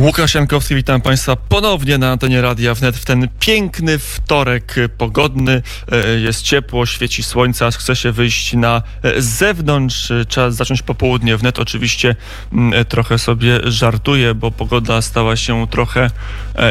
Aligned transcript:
Łukasz 0.00 0.34
Jankowski, 0.34 0.74
witam 0.74 1.00
Państwa 1.00 1.36
ponownie 1.36 1.98
na 1.98 2.12
antenie 2.12 2.42
Radia 2.42 2.74
Wnet 2.74 2.96
w 2.96 3.04
ten 3.04 3.28
piękny 3.40 3.98
wtorek 3.98 4.74
pogodny. 4.98 5.62
E, 5.92 6.20
jest 6.20 6.42
ciepło, 6.42 6.86
świeci 6.86 7.22
słońce, 7.22 7.70
chce 7.70 7.96
się 7.96 8.12
wyjść 8.12 8.52
na 8.52 8.82
e, 9.02 9.20
zewnątrz. 9.22 10.10
E, 10.10 10.24
trzeba 10.24 10.50
zacząć 10.50 10.82
popołudnie. 10.82 11.36
Wnet 11.36 11.58
oczywiście 11.58 12.16
mm, 12.52 12.84
trochę 12.84 13.18
sobie 13.18 13.60
żartuję, 13.64 14.34
bo 14.34 14.50
pogoda 14.50 15.02
stała 15.02 15.36
się 15.36 15.66
trochę 15.70 16.10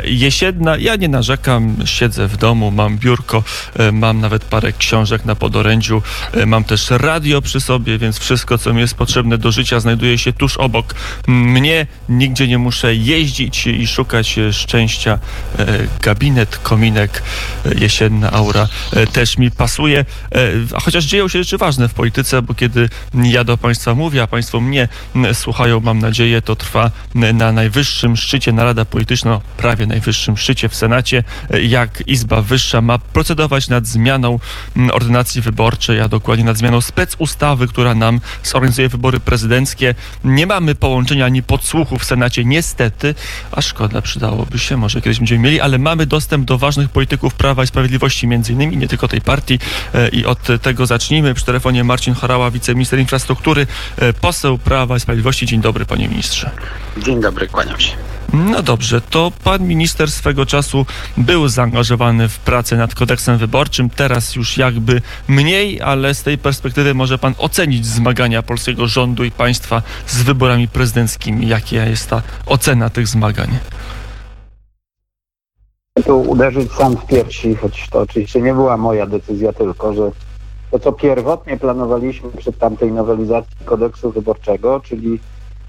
jesienna. 0.03 0.77
Ja 0.77 0.95
nie 0.95 1.07
narzekam, 1.07 1.75
siedzę 1.85 2.27
w 2.27 2.37
domu, 2.37 2.71
mam 2.71 2.97
biurko, 2.97 3.43
mam 3.93 4.21
nawet 4.21 4.45
parę 4.45 4.73
książek 4.73 5.25
na 5.25 5.35
podorędziu, 5.35 6.01
mam 6.45 6.63
też 6.63 6.89
radio 6.89 7.41
przy 7.41 7.59
sobie, 7.59 7.97
więc 7.97 8.19
wszystko, 8.19 8.57
co 8.57 8.73
mi 8.73 8.81
jest 8.81 8.95
potrzebne 8.95 9.37
do 9.37 9.51
życia, 9.51 9.79
znajduje 9.79 10.17
się 10.17 10.33
tuż 10.33 10.57
obok 10.57 10.95
mnie. 11.27 11.87
Nigdzie 12.09 12.47
nie 12.47 12.57
muszę 12.57 12.95
jeździć 12.95 13.67
i 13.67 13.87
szukać 13.87 14.37
e, 14.37 14.53
szczęścia. 14.53 15.19
E, 15.59 15.65
gabinet, 16.01 16.57
kominek, 16.57 17.23
e, 17.65 17.73
jesienna 17.73 18.31
aura 18.31 18.67
też 19.13 19.37
mi 19.37 19.51
pasuje. 19.51 20.05
Chociaż 20.83 21.05
dzieją 21.05 21.27
się 21.27 21.39
rzeczy 21.39 21.57
ważne 21.57 21.89
w 21.89 21.93
polityce, 21.93 22.41
bo 22.41 22.53
kiedy 22.53 22.89
ja 23.13 23.43
do 23.43 23.57
Państwa 23.57 23.95
mówię, 23.95 24.23
a 24.23 24.27
Państwo 24.27 24.59
mnie 24.59 24.87
słuchają, 25.33 25.79
mam 25.79 25.99
nadzieję, 25.99 26.41
to 26.41 26.55
trwa 26.55 26.91
na 27.15 27.51
najwyższym 27.51 28.17
szczycie 28.17 28.51
Narada 28.51 28.85
Polityczna, 28.85 29.41
prawie 29.57 29.76
najwyższym 29.85 30.37
szczycie 30.37 30.69
w 30.69 30.75
Senacie, 30.75 31.23
jak 31.63 32.07
Izba 32.07 32.41
Wyższa 32.41 32.81
ma 32.81 32.97
procedować 32.99 33.69
nad 33.69 33.87
zmianą 33.87 34.39
ordynacji 34.91 35.41
wyborczej, 35.41 36.01
a 36.01 36.07
dokładnie 36.07 36.45
nad 36.45 36.57
zmianą 36.57 36.81
specustawy, 36.81 37.67
która 37.67 37.95
nam 37.95 38.19
zorganizuje 38.43 38.89
wybory 38.89 39.19
prezydenckie. 39.19 39.95
Nie 40.23 40.47
mamy 40.47 40.75
połączenia 40.75 41.25
ani 41.25 41.43
podsłuchu 41.43 41.99
w 41.99 42.05
Senacie, 42.05 42.45
niestety 42.45 42.77
niestety, 42.77 43.15
a 43.51 43.61
szkoda, 43.61 44.01
przydałoby 44.01 44.59
się, 44.59 44.77
może 44.77 45.01
kiedyś 45.01 45.17
będziemy 45.17 45.41
mieli, 45.41 45.61
ale 45.61 45.77
mamy 45.77 46.05
dostęp 46.05 46.45
do 46.45 46.57
ważnych 46.57 46.89
polityków 46.89 47.33
Prawa 47.33 47.63
i 47.63 47.67
Sprawiedliwości, 47.67 48.27
między 48.27 48.53
innymi, 48.53 48.77
nie 48.77 48.87
tylko 48.87 49.07
tej 49.07 49.21
partii 49.21 49.59
e, 49.93 50.09
i 50.09 50.25
od 50.25 50.39
tego 50.61 50.85
zacznijmy. 50.85 51.33
Przy 51.33 51.45
telefonie 51.45 51.83
Marcin 51.83 52.13
Chorała, 52.13 52.51
wiceminister 52.51 52.99
infrastruktury, 52.99 53.67
e, 53.97 54.13
poseł 54.13 54.57
Prawa 54.57 54.97
i 54.97 54.99
Sprawiedliwości. 54.99 55.45
Dzień 55.45 55.61
dobry, 55.61 55.85
panie 55.85 56.07
ministrze. 56.09 56.51
Dzień 56.97 57.21
dobry, 57.21 57.47
kłaniam 57.47 57.79
się. 57.79 58.16
No 58.33 58.63
dobrze, 58.63 59.01
to 59.01 59.31
pan 59.43 59.67
minister 59.67 60.11
swego 60.11 60.45
czasu 60.45 60.85
był 61.17 61.47
zaangażowany 61.47 62.29
w 62.29 62.39
pracę 62.39 62.77
nad 62.77 62.95
kodeksem 62.95 63.37
wyborczym, 63.37 63.89
teraz 63.89 64.35
już 64.35 64.57
jakby 64.57 65.01
mniej, 65.27 65.81
ale 65.81 66.13
z 66.13 66.23
tej 66.23 66.37
perspektywy 66.37 66.93
może 66.93 67.17
pan 67.17 67.33
ocenić 67.37 67.85
zmagania 67.85 68.43
polskiego 68.43 68.87
rządu 68.87 69.23
i 69.23 69.31
państwa 69.31 69.81
z 70.07 70.23
wyborami 70.23 70.67
prezydenckimi. 70.67 71.47
Jaka 71.47 71.75
jest 71.75 72.09
ta 72.09 72.21
ocena 72.45 72.89
tych 72.89 73.07
zmagań? 73.07 73.57
Tu 76.05 76.21
uderzyć 76.21 76.71
sam 76.71 76.97
w 76.97 77.05
piersi, 77.05 77.55
choć 77.55 77.87
to 77.89 77.99
oczywiście 77.99 78.41
nie 78.41 78.53
była 78.53 78.77
moja 78.77 79.05
decyzja 79.07 79.53
tylko, 79.53 79.93
że 79.93 80.11
to, 80.71 80.79
co 80.79 80.91
pierwotnie 80.91 81.57
planowaliśmy 81.57 82.29
przy 82.37 82.53
tamtej 82.53 82.91
nowelizacji 82.91 83.65
kodeksu 83.65 84.11
wyborczego, 84.11 84.79
czyli 84.79 85.19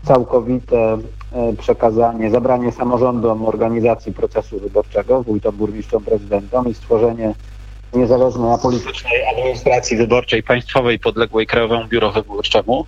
całkowite 0.09 0.77
e, 0.77 0.98
przekazanie, 1.59 2.31
zabranie 2.31 2.73
samorządom 2.73 3.47
organizacji 3.47 4.12
procesu 4.12 4.61
wyborczego, 4.61 5.23
wójtom, 5.23 5.56
burmistrzom, 5.56 6.05
prezydentom 6.05 6.69
i 6.69 6.75
stworzenie 6.75 7.34
niezależnej, 7.95 8.53
apolitycznej 8.53 9.27
administracji 9.33 9.97
wyborczej 9.97 10.42
państwowej 10.42 10.98
podległej 10.98 11.47
Krajowemu 11.47 11.89
Biuro 11.89 12.12
Wyborczemu. 12.12 12.86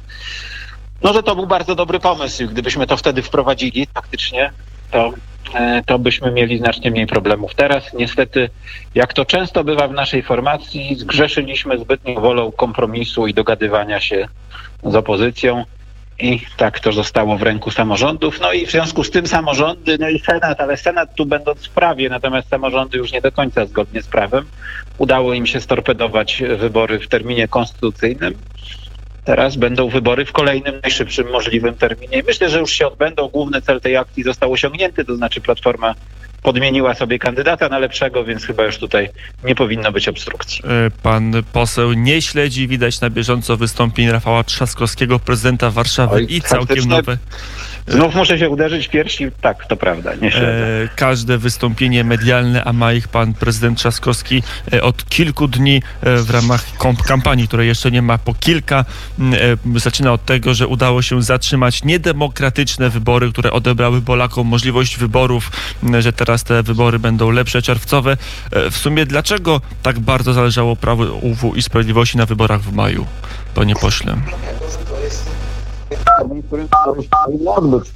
No, 1.02 1.12
że 1.12 1.22
to 1.22 1.36
był 1.36 1.46
bardzo 1.46 1.74
dobry 1.74 2.00
pomysł. 2.00 2.46
Gdybyśmy 2.48 2.86
to 2.86 2.96
wtedy 2.96 3.22
wprowadzili 3.22 3.86
faktycznie, 3.94 4.52
to, 4.91 5.10
e, 5.54 5.82
to 5.87 5.98
byśmy 5.98 6.31
mieli 6.31 6.58
znacznie 6.58 6.91
mniej 6.91 7.06
problemów. 7.06 7.54
Teraz 7.54 7.92
niestety, 7.94 8.50
jak 8.94 9.14
to 9.14 9.25
często 9.25 9.64
bywa 9.64 9.88
w 9.88 9.92
naszej 9.92 10.22
formacji, 10.22 10.97
zgrzeszyliśmy 10.98 11.78
zbytnią 11.78 12.14
wolą 12.20 12.52
kompromisu 12.52 13.26
i 13.26 13.34
dogadywania 13.34 14.00
się 14.00 14.28
z 14.84 14.94
opozycją 14.94 15.64
i 16.22 16.41
tak 16.56 16.81
to 16.81 16.92
zostało 16.92 17.38
w 17.38 17.42
ręku 17.42 17.70
samorządów. 17.70 18.41
No 18.41 18.53
i 18.53 18.66
w 18.66 18.70
związku 18.70 19.04
z 19.04 19.10
tym 19.10 19.26
samorządy, 19.26 19.97
no 20.00 20.08
i 20.08 20.19
Senat, 20.19 20.60
ale 20.60 20.76
Senat 20.76 21.14
tu 21.14 21.26
będąc 21.26 21.66
w 21.66 21.70
prawie, 21.70 22.08
natomiast 22.08 22.48
samorządy 22.48 22.98
już 22.98 23.12
nie 23.12 23.20
do 23.20 23.32
końca 23.32 23.66
zgodnie 23.66 24.03
z 24.03 24.06
prawem. 24.06 24.44
Udało 24.98 25.34
im 25.34 25.47
się 25.47 25.60
storpedować 25.60 26.42
wybory 26.58 26.98
w 26.98 27.08
terminie 27.08 27.48
konstytucyjnym. 27.48 28.34
Teraz 29.25 29.56
będą 29.56 29.88
wybory 29.88 30.25
w 30.25 30.32
kolejnym, 30.32 30.81
najszybszym 30.82 31.31
możliwym 31.31 31.75
terminie. 31.75 32.22
Myślę, 32.26 32.50
że 32.50 32.58
już 32.58 32.72
się 32.72 32.87
odbędą. 32.87 33.28
Główny 33.28 33.62
cel 33.62 33.81
tej 33.81 33.97
akcji 33.97 34.22
został 34.22 34.52
osiągnięty, 34.52 35.04
to 35.04 35.16
znaczy 35.16 35.41
Platforma 35.41 35.94
podmieniła 36.42 36.94
sobie 36.94 37.18
kandydata 37.18 37.68
na 37.68 37.78
lepszego, 37.78 38.24
więc 38.24 38.44
chyba 38.44 38.64
już 38.64 38.78
tutaj 38.78 39.08
nie 39.44 39.54
powinno 39.54 39.92
być 39.92 40.08
obstrukcji. 40.08 40.62
E, 40.64 40.90
pan 41.02 41.32
poseł 41.52 41.92
nie 41.92 42.22
śledzi, 42.22 42.68
widać 42.68 43.00
na 43.00 43.10
bieżąco 43.10 43.56
wystąpień 43.56 44.10
Rafała 44.10 44.44
Trzaskowskiego, 44.44 45.18
prezydenta 45.18 45.70
Warszawy 45.70 46.16
Oj, 46.16 46.26
i 46.28 46.40
całkiem 46.40 46.84
nowe 46.84 47.18
Znów 47.88 48.14
muszę 48.14 48.38
się 48.38 48.50
uderzyć 48.50 48.88
piersi. 48.88 49.26
Tak, 49.41 49.66
to 49.66 49.76
prawda. 49.76 50.14
Nie 50.14 50.36
e, 50.36 50.88
każde 50.96 51.38
wystąpienie 51.38 52.04
medialne, 52.04 52.64
a 52.64 52.72
ma 52.72 52.92
ich 52.92 53.08
pan 53.08 53.34
prezydent 53.34 53.78
Trzaskowski 53.78 54.42
e, 54.72 54.82
od 54.82 55.08
kilku 55.08 55.48
dni 55.48 55.82
e, 56.02 56.16
w 56.16 56.30
ramach 56.30 56.64
kampanii, 57.06 57.48
której 57.48 57.69
jeszcze 57.69 57.90
nie 57.90 58.02
ma 58.02 58.19
po 58.19 58.34
kilka. 58.34 58.84
Zaczyna 59.76 60.12
od 60.12 60.24
tego, 60.24 60.54
że 60.54 60.66
udało 60.66 61.02
się 61.02 61.22
zatrzymać 61.22 61.84
niedemokratyczne 61.84 62.90
wybory, 62.90 63.32
które 63.32 63.52
odebrały 63.52 64.02
Polakom 64.02 64.46
możliwość 64.46 64.96
wyborów, 64.96 65.50
że 65.98 66.12
teraz 66.12 66.44
te 66.44 66.62
wybory 66.62 66.98
będą 66.98 67.30
lepsze, 67.30 67.62
czerwcowe. 67.62 68.16
W 68.70 68.76
sumie 68.76 69.06
dlaczego 69.06 69.60
tak 69.82 69.98
bardzo 69.98 70.32
zależało 70.32 70.76
Prawu 70.76 71.20
i 71.56 71.62
Sprawiedliwości 71.62 72.19
na 72.19 72.26
wyborach 72.26 72.60
w 72.60 72.72
maju, 72.72 73.06
panie 73.54 73.74
pośle? 73.74 74.16
Powinno 77.25 77.55
odbyć. 77.55 77.91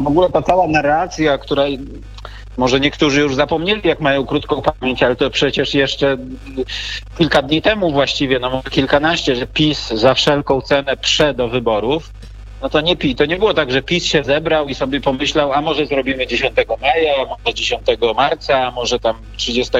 W 0.00 0.06
ogóle 0.06 0.30
ta 0.30 0.42
cała 0.42 0.66
narracja, 0.66 1.38
której 1.38 1.78
może 2.56 2.80
niektórzy 2.80 3.20
już 3.20 3.34
zapomnieli, 3.34 3.80
jak 3.84 4.00
mają 4.00 4.26
krótką 4.26 4.62
pamięć, 4.62 5.02
ale 5.02 5.16
to 5.16 5.30
przecież 5.30 5.74
jeszcze 5.74 6.16
kilka 7.18 7.42
dni 7.42 7.62
temu 7.62 7.92
właściwie, 7.92 8.38
no 8.38 8.62
kilkanaście, 8.70 9.36
że 9.36 9.46
PiS 9.46 9.88
za 9.88 10.14
wszelką 10.14 10.60
cenę 10.60 10.96
prze 10.96 11.34
do 11.34 11.48
wyborów, 11.48 12.10
no 12.62 12.68
to 12.68 12.80
nie 12.80 12.96
PiS. 12.96 13.16
To 13.16 13.24
nie 13.24 13.36
było 13.36 13.54
tak, 13.54 13.72
że 13.72 13.82
PiS 13.82 14.04
się 14.04 14.24
zebrał 14.24 14.68
i 14.68 14.74
sobie 14.74 15.00
pomyślał, 15.00 15.52
a 15.52 15.60
może 15.60 15.86
zrobimy 15.86 16.26
10 16.26 16.52
maja, 16.80 17.14
a 17.22 17.24
może 17.24 17.54
10 17.54 17.82
marca, 18.16 18.66
a 18.66 18.70
może 18.70 18.98
tam 18.98 19.16
30 19.36 19.72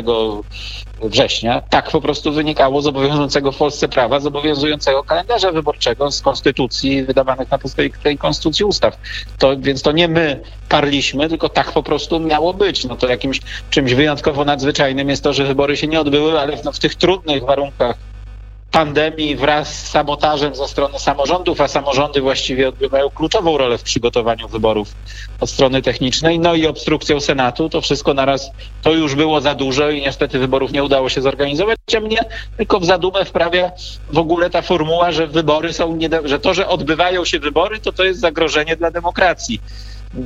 września. 1.03 1.63
Tak 1.71 1.91
po 1.91 2.01
prostu 2.01 2.33
wynikało 2.33 2.83
z 2.83 2.87
obowiązującego 2.87 3.53
w 3.53 3.57
Polsce 3.57 3.89
prawa, 3.89 4.21
z 4.21 4.27
obowiązującego 4.27 5.03
kalendarza 5.03 5.53
wyborczego, 5.53 6.11
z 6.11 6.23
konstytucji 6.23 7.03
wydawanych 7.05 7.51
na 7.51 7.59
podstawie 7.59 7.91
tej 7.91 8.19
konstytucji 8.19 8.65
ustaw. 8.65 8.97
To, 9.39 9.57
więc 9.59 9.83
to 9.83 9.93
nie 9.93 10.09
my 10.09 10.41
parliśmy, 10.69 11.29
tylko 11.29 11.49
tak 11.49 11.73
po 11.73 11.83
prostu 11.83 12.21
miało 12.21 12.55
być. 12.55 12.85
No 12.85 12.97
to 12.97 13.09
jakimś 13.09 13.41
czymś 13.71 13.95
wyjątkowo 13.95 14.45
nadzwyczajnym 14.45 15.09
jest 15.09 15.25
to, 15.25 15.33
że 15.33 15.45
wybory 15.45 15.77
się 15.77 15.87
nie 15.87 16.01
odbyły, 16.01 16.41
ale 16.41 16.59
no, 16.65 16.73
w 16.73 16.79
tych 16.79 16.95
trudnych 16.95 17.45
warunkach 17.45 18.08
pandemii 18.71 19.37
wraz 19.37 19.75
z 19.79 19.91
sabotażem 19.91 20.55
ze 20.55 20.69
strony 20.69 20.99
samorządów, 20.99 21.61
a 21.61 21.69
samorządy 21.69 22.21
właściwie 22.21 22.69
odgrywają 22.69 23.11
kluczową 23.11 23.59
rolę 23.59 23.79
w 23.79 23.83
przygotowaniu 23.83 24.49
wyborów 24.49 24.89
od 25.41 25.51
strony 25.51 25.83
technicznej, 25.83 26.39
no 26.39 26.55
i 26.55 26.67
obstrukcją 26.67 27.21
Senatu, 27.21 27.69
to 27.69 27.81
wszystko 27.81 28.15
naraz, 28.15 28.51
to 28.81 28.93
już 28.93 29.15
było 29.15 29.41
za 29.41 29.55
dużo 29.55 29.91
i 29.91 30.01
niestety 30.01 30.39
wyborów 30.39 30.73
nie 30.73 30.85
udało 30.85 31.09
się 31.09 31.23
zorganizować, 31.23 31.77
a 31.97 32.01
mnie 32.01 32.19
tylko 32.57 32.81
w 32.81 32.85
zadumę 32.85 33.25
wprawia 33.25 33.73
w 34.09 34.19
ogóle 34.19 34.51
ta 34.51 34.63
formuła, 34.63 35.13
że 35.13 35.27
wybory 35.27 35.73
są, 35.73 35.97
nie, 35.97 36.09
że 36.25 36.39
to, 36.41 36.55
że 36.55 36.69
odbywają 36.69 37.25
się 37.25 37.39
wybory, 37.39 37.81
to 37.81 37.93
to 37.93 38.05
jest 38.05 38.21
zagrożenie 38.21 38.77
dla 38.77 38.91
demokracji. 38.91 39.63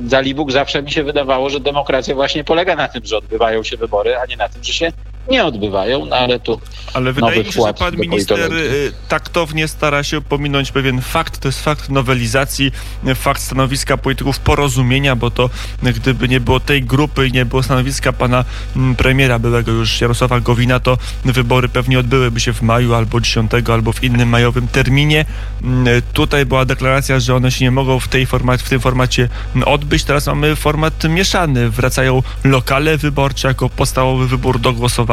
Zalibóg 0.05 0.51
zawsze 0.51 0.83
mi 0.83 0.91
się 0.91 1.03
wydawało, 1.03 1.49
że 1.49 1.59
demokracja 1.59 2.15
właśnie 2.15 2.43
polega 2.43 2.75
na 2.75 2.87
tym, 2.87 3.05
że 3.05 3.17
odbywają 3.17 3.63
się 3.63 3.77
wybory, 3.77 4.17
a 4.17 4.25
nie 4.25 4.37
na 4.37 4.49
tym, 4.49 4.63
że 4.63 4.73
się 4.73 4.91
nie 5.29 5.45
odbywają, 5.45 6.05
no 6.05 6.15
ale 6.15 6.39
tu. 6.39 6.61
Ale 6.93 7.13
wydaje 7.13 7.43
mi 7.43 7.51
się, 7.51 7.61
że 7.67 7.73
pan 7.73 7.95
minister 7.95 8.53
y, 8.53 8.91
taktownie 9.07 9.67
stara 9.67 10.03
się 10.03 10.21
pominąć 10.21 10.71
pewien 10.71 11.01
fakt. 11.01 11.39
To 11.39 11.47
jest 11.47 11.63
fakt 11.63 11.89
nowelizacji, 11.89 12.71
fakt 13.15 13.41
stanowiska 13.41 13.97
polityków 13.97 14.39
porozumienia, 14.39 15.15
bo 15.15 15.31
to 15.31 15.49
gdyby 15.83 16.27
nie 16.27 16.39
było 16.39 16.59
tej 16.59 16.83
grupy 16.83 17.27
i 17.27 17.31
nie 17.31 17.45
było 17.45 17.63
stanowiska 17.63 18.13
pana 18.13 18.45
mm, 18.75 18.95
premiera 18.95 19.39
byłego 19.39 19.71
już 19.71 20.01
Jarosława 20.01 20.39
Gowina, 20.39 20.79
to 20.79 20.97
wybory 21.25 21.69
pewnie 21.69 21.99
odbyłyby 21.99 22.39
się 22.39 22.53
w 22.53 22.61
maju 22.61 22.93
albo 22.93 23.21
10, 23.21 23.51
albo 23.71 23.93
w 23.93 24.03
innym 24.03 24.29
majowym 24.29 24.67
terminie. 24.67 25.25
Mm, 25.63 26.01
tutaj 26.13 26.45
była 26.45 26.65
deklaracja, 26.65 27.19
że 27.19 27.35
one 27.35 27.51
się 27.51 27.65
nie 27.65 27.71
mogą 27.71 27.99
w, 27.99 28.07
tej 28.07 28.25
format, 28.25 28.61
w 28.61 28.69
tym 28.69 28.79
formacie 28.79 29.29
odbyć. 29.65 30.03
Teraz 30.03 30.27
mamy 30.27 30.55
format 30.55 31.03
mieszany. 31.03 31.69
Wracają 31.69 32.23
lokale 32.43 32.97
wyborcze 32.97 33.47
jako 33.47 33.69
podstawowy 33.69 34.27
wybór 34.27 34.59
do 34.59 34.73
głosowania. 34.73 35.12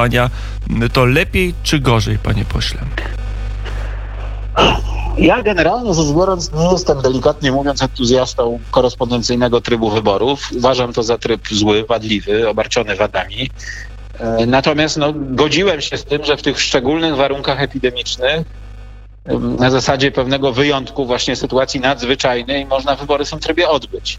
To 0.93 1.05
lepiej 1.05 1.55
czy 1.63 1.79
gorzej, 1.79 2.19
panie 2.19 2.45
pośle? 2.45 2.81
Ja 5.19 5.43
generalnie 5.43 5.95
rzecz 5.95 6.07
biorąc 6.17 6.53
nie 6.53 6.73
jestem 6.73 7.03
delikatnie 7.03 7.53
mówiąc 7.53 7.83
entuzjastą 7.83 8.61
korespondencyjnego 8.71 9.61
trybu 9.61 9.91
wyborów. 9.91 10.49
Uważam 10.57 10.93
to 10.93 11.03
za 11.03 11.19
tryb 11.19 11.49
zły, 11.49 11.85
wadliwy, 11.85 12.49
obarczony 12.49 12.97
wadami. 12.97 13.51
E, 14.19 14.47
natomiast 14.47 14.97
no, 14.97 15.13
godziłem 15.17 15.81
się 15.81 15.97
z 15.97 16.05
tym, 16.05 16.25
że 16.25 16.37
w 16.37 16.43
tych 16.43 16.61
szczególnych 16.61 17.17
warunkach 17.17 17.63
epidemicznych, 17.63 18.47
na 19.59 19.71
zasadzie 19.71 20.13
pewnego 20.13 20.53
wyjątku, 20.53 21.07
właśnie 21.07 21.37
sytuacji 21.37 21.81
nadzwyczajnej, 21.81 22.67
można 22.67 22.97
wybory 22.97 23.25
w 23.25 23.31
tym 23.31 23.39
trybie 23.39 23.69
odbyć. 23.69 24.19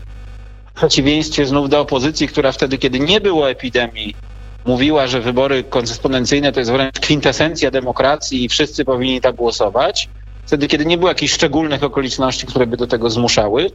W 0.65 0.73
przeciwieństwie 0.73 1.45
znów 1.45 1.69
do 1.69 1.79
opozycji, 1.79 2.27
która 2.27 2.51
wtedy, 2.51 2.77
kiedy 2.77 2.99
nie 2.99 3.21
było 3.21 3.49
epidemii, 3.49 4.15
mówiła, 4.65 5.07
że 5.07 5.21
wybory 5.21 5.63
korespondencyjne 5.63 6.51
to 6.51 6.59
jest 6.59 6.71
wręcz 6.71 6.99
kwintesencja 6.99 7.71
demokracji 7.71 8.45
i 8.45 8.49
wszyscy 8.49 8.85
powinni 8.85 9.21
tak 9.21 9.35
głosować, 9.35 10.09
wtedy, 10.45 10.67
kiedy 10.67 10.85
nie 10.85 10.97
było 10.97 11.09
jakichś 11.09 11.33
szczególnych 11.33 11.83
okoliczności, 11.83 12.47
które 12.47 12.67
by 12.67 12.77
do 12.77 12.87
tego 12.87 13.09
zmuszały. 13.09 13.71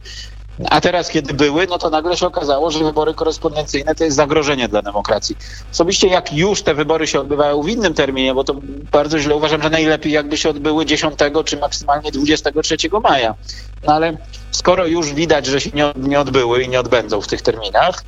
A 0.69 0.81
teraz, 0.81 1.09
kiedy 1.09 1.33
były, 1.33 1.67
no 1.67 1.77
to 1.77 1.89
nagle 1.89 2.17
się 2.17 2.27
okazało, 2.27 2.71
że 2.71 2.83
wybory 2.83 3.13
korespondencyjne 3.13 3.95
to 3.95 4.03
jest 4.03 4.17
zagrożenie 4.17 4.67
dla 4.67 4.81
demokracji. 4.81 5.35
Osobiście, 5.71 6.07
jak 6.07 6.33
już 6.33 6.63
te 6.63 6.73
wybory 6.73 7.07
się 7.07 7.19
odbywają 7.19 7.61
w 7.61 7.69
innym 7.69 7.93
terminie, 7.93 8.33
bo 8.33 8.43
to 8.43 8.61
bardzo 8.91 9.19
źle 9.19 9.35
uważam, 9.35 9.61
że 9.61 9.69
najlepiej 9.69 10.11
jakby 10.13 10.37
się 10.37 10.49
odbyły 10.49 10.85
10 10.85 11.13
czy 11.45 11.57
maksymalnie 11.57 12.11
23 12.11 12.77
maja. 13.03 13.35
No 13.83 13.93
ale 13.93 14.17
skoro 14.51 14.87
już 14.87 15.13
widać, 15.13 15.45
że 15.45 15.61
się 15.61 15.69
nie, 15.73 15.91
nie 15.95 16.19
odbyły 16.19 16.63
i 16.63 16.69
nie 16.69 16.79
odbędą 16.79 17.21
w 17.21 17.27
tych 17.27 17.41
terminach, 17.41 18.03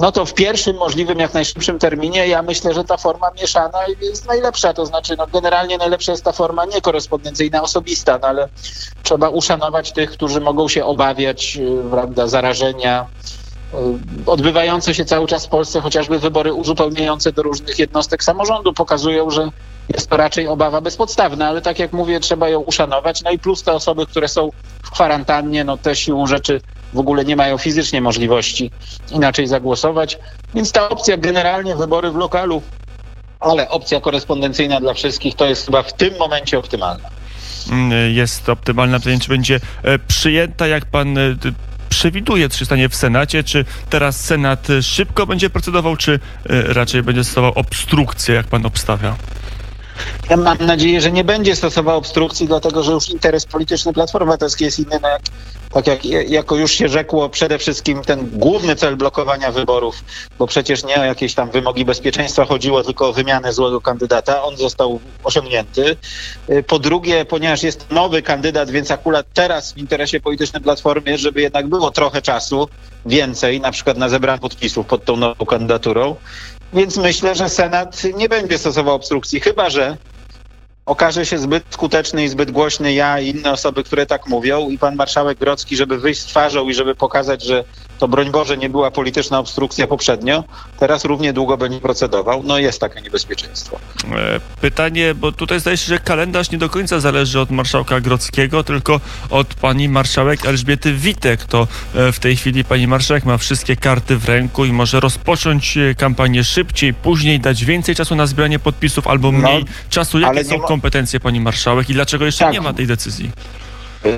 no 0.00 0.12
to 0.12 0.26
w 0.26 0.34
pierwszym 0.34 0.76
możliwym, 0.76 1.18
jak 1.18 1.34
najszybszym 1.34 1.78
terminie 1.78 2.28
ja 2.28 2.42
myślę, 2.42 2.74
że 2.74 2.84
ta 2.84 2.96
forma 2.96 3.30
mieszana 3.40 3.78
jest 4.00 4.26
najlepsza. 4.26 4.74
To 4.74 4.86
znaczy, 4.86 5.14
no 5.18 5.26
generalnie 5.26 5.78
najlepsza 5.78 6.12
jest 6.12 6.24
ta 6.24 6.32
forma 6.32 6.64
niekorespondencyjna, 6.64 7.62
osobista, 7.62 8.18
no 8.22 8.28
ale 8.28 8.48
trzeba 9.02 9.28
uszanować 9.28 9.92
tych, 9.92 10.10
którzy 10.10 10.40
mogą 10.40 10.68
się 10.68 10.84
obawiać 10.84 11.56
y, 11.56 11.90
prawda, 11.90 12.26
zarażenia. 12.26 13.06
Y, 13.74 13.76
odbywające 14.30 14.94
się 14.94 15.04
cały 15.04 15.26
czas 15.26 15.46
w 15.46 15.48
Polsce 15.48 15.80
chociażby 15.80 16.18
wybory 16.18 16.52
uzupełniające 16.52 17.32
do 17.32 17.42
różnych 17.42 17.78
jednostek 17.78 18.24
samorządu 18.24 18.72
pokazują, 18.72 19.30
że 19.30 19.48
jest 19.88 20.10
to 20.10 20.16
raczej 20.16 20.48
obawa 20.48 20.80
bezpodstawna, 20.80 21.48
ale 21.48 21.62
tak 21.62 21.78
jak 21.78 21.92
mówię, 21.92 22.20
trzeba 22.20 22.48
ją 22.48 22.60
uszanować. 22.60 23.22
No 23.22 23.30
i 23.30 23.38
plus 23.38 23.62
te 23.62 23.72
osoby, 23.72 24.06
które 24.06 24.28
są 24.28 24.50
w 24.82 24.90
kwarantannie, 24.90 25.64
no 25.64 25.76
te 25.76 25.96
siłą 25.96 26.26
rzeczy 26.26 26.60
w 26.92 26.98
ogóle 26.98 27.24
nie 27.24 27.36
mają 27.36 27.58
fizycznie 27.58 28.00
możliwości 28.00 28.70
inaczej 29.10 29.46
zagłosować. 29.46 30.18
Więc 30.54 30.72
ta 30.72 30.88
opcja 30.88 31.16
generalnie 31.16 31.76
wybory 31.76 32.10
w 32.10 32.16
lokalu, 32.16 32.62
ale 33.40 33.68
opcja 33.68 34.00
korespondencyjna 34.00 34.80
dla 34.80 34.94
wszystkich 34.94 35.34
to 35.34 35.46
jest 35.46 35.66
chyba 35.66 35.82
w 35.82 35.92
tym 35.92 36.18
momencie 36.18 36.58
optymalna. 36.58 37.08
Mm, 37.70 38.14
jest 38.14 38.48
optymalna. 38.48 38.98
Pytanie, 38.98 39.20
czy 39.20 39.28
będzie 39.28 39.60
e, 39.82 39.98
przyjęta, 39.98 40.66
jak 40.66 40.84
pan 40.84 41.18
e, 41.18 41.36
przewiduje, 41.88 42.48
czy 42.48 42.64
stanie 42.64 42.88
w 42.88 42.94
Senacie, 42.94 43.44
czy 43.44 43.64
teraz 43.90 44.20
Senat 44.20 44.68
szybko 44.82 45.26
będzie 45.26 45.50
procedował, 45.50 45.96
czy 45.96 46.12
e, 46.12 46.18
raczej 46.62 47.02
będzie 47.02 47.24
stosował 47.24 47.52
obstrukcję, 47.54 48.34
jak 48.34 48.46
pan 48.46 48.66
obstawia? 48.66 49.16
Ja 50.30 50.36
mam 50.36 50.56
nadzieję, 50.60 51.00
że 51.00 51.12
nie 51.12 51.24
będzie 51.24 51.56
stosował 51.56 51.98
obstrukcji, 51.98 52.46
dlatego 52.46 52.82
że 52.82 52.92
już 52.92 53.08
interes 53.08 53.46
polityczny 53.46 53.92
Platformy 53.92 54.24
Obywatelskiej 54.24 54.66
jest 54.66 54.78
inny. 54.78 54.98
Jak, 55.02 55.22
tak 55.70 55.86
jak 55.86 56.04
jako 56.30 56.56
już 56.56 56.72
się 56.72 56.88
rzekło, 56.88 57.28
przede 57.28 57.58
wszystkim 57.58 58.02
ten 58.02 58.30
główny 58.32 58.76
cel 58.76 58.96
blokowania 58.96 59.52
wyborów, 59.52 60.04
bo 60.38 60.46
przecież 60.46 60.84
nie 60.84 61.00
o 61.00 61.04
jakieś 61.04 61.34
tam 61.34 61.50
wymogi 61.50 61.84
bezpieczeństwa 61.84 62.44
chodziło, 62.44 62.82
tylko 62.82 63.08
o 63.08 63.12
wymianę 63.12 63.52
złego 63.52 63.80
kandydata, 63.80 64.42
on 64.42 64.56
został 64.56 65.00
osiągnięty. 65.22 65.96
Y, 66.50 66.62
po 66.62 66.78
drugie, 66.78 67.24
ponieważ 67.24 67.62
jest 67.62 67.90
nowy 67.90 68.22
kandydat, 68.22 68.70
więc 68.70 68.90
akurat 68.90 69.26
teraz 69.34 69.72
w 69.72 69.78
interesie 69.78 70.20
politycznym 70.20 70.62
Platformy, 70.62 71.18
żeby 71.18 71.40
jednak 71.40 71.68
było 71.68 71.90
trochę 71.90 72.22
czasu, 72.22 72.68
więcej, 73.06 73.60
na 73.60 73.70
przykład 73.72 73.96
na 73.98 74.08
zebranie 74.08 74.40
podpisów 74.40 74.86
pod 74.86 75.04
tą 75.04 75.16
nową 75.16 75.46
kandydaturą. 75.46 76.16
Więc 76.72 76.96
myślę, 76.96 77.34
że 77.34 77.48
Senat 77.48 78.02
nie 78.16 78.28
będzie 78.28 78.58
stosował 78.58 78.94
obstrukcji, 78.94 79.40
chyba 79.40 79.70
że 79.70 79.98
okaże 80.86 81.26
się 81.26 81.38
zbyt 81.38 81.64
skuteczny 81.70 82.24
i 82.24 82.28
zbyt 82.28 82.50
głośny 82.50 82.92
ja 82.92 83.20
i 83.20 83.28
inne 83.28 83.50
osoby, 83.52 83.84
które 83.84 84.06
tak 84.06 84.26
mówią 84.26 84.68
i 84.68 84.78
pan 84.78 84.96
marszałek 84.96 85.38
Grocki, 85.38 85.76
żeby 85.76 85.98
wyjść 85.98 86.20
z 86.22 86.26
twarzą 86.26 86.68
i 86.68 86.74
żeby 86.74 86.94
pokazać, 86.94 87.44
że 87.44 87.64
to 88.02 88.08
broń 88.08 88.30
Boże 88.30 88.56
nie 88.56 88.68
była 88.68 88.90
polityczna 88.90 89.38
obstrukcja 89.38 89.86
poprzednio, 89.86 90.44
teraz 90.78 91.04
równie 91.04 91.32
długo 91.32 91.56
będzie 91.56 91.80
procedował. 91.80 92.42
No 92.44 92.58
jest 92.58 92.80
takie 92.80 93.00
niebezpieczeństwo. 93.00 93.78
E, 94.12 94.40
pytanie, 94.60 95.14
bo 95.14 95.32
tutaj 95.32 95.60
zdaje 95.60 95.76
się, 95.76 95.86
że 95.86 95.98
kalendarz 95.98 96.50
nie 96.50 96.58
do 96.58 96.68
końca 96.68 97.00
zależy 97.00 97.40
od 97.40 97.50
marszałka 97.50 98.00
Grockiego, 98.00 98.64
tylko 98.64 99.00
od 99.30 99.54
pani 99.54 99.88
marszałek 99.88 100.46
Elżbiety 100.46 100.92
Witek. 100.92 101.44
To 101.44 101.66
e, 101.94 102.12
w 102.12 102.18
tej 102.18 102.36
chwili 102.36 102.64
pani 102.64 102.86
marszałek 102.86 103.24
ma 103.24 103.38
wszystkie 103.38 103.76
karty 103.76 104.16
w 104.16 104.28
ręku 104.28 104.64
i 104.64 104.72
może 104.72 105.00
rozpocząć 105.00 105.76
e, 105.76 105.94
kampanię 105.94 106.44
szybciej, 106.44 106.94
później 106.94 107.40
dać 107.40 107.64
więcej 107.64 107.94
czasu 107.94 108.14
na 108.14 108.26
zbieranie 108.26 108.58
podpisów 108.58 109.06
albo 109.06 109.32
no, 109.32 109.38
mniej 109.38 109.64
no, 109.64 109.70
czasu. 109.90 110.18
Jakie 110.18 110.44
są 110.44 110.58
ma... 110.58 110.66
kompetencje 110.66 111.20
pani 111.20 111.40
marszałek 111.40 111.90
i 111.90 111.94
dlaczego 111.94 112.24
jeszcze 112.24 112.44
tak. 112.44 112.54
nie 112.54 112.60
ma 112.60 112.72
tej 112.72 112.86
decyzji? 112.86 113.30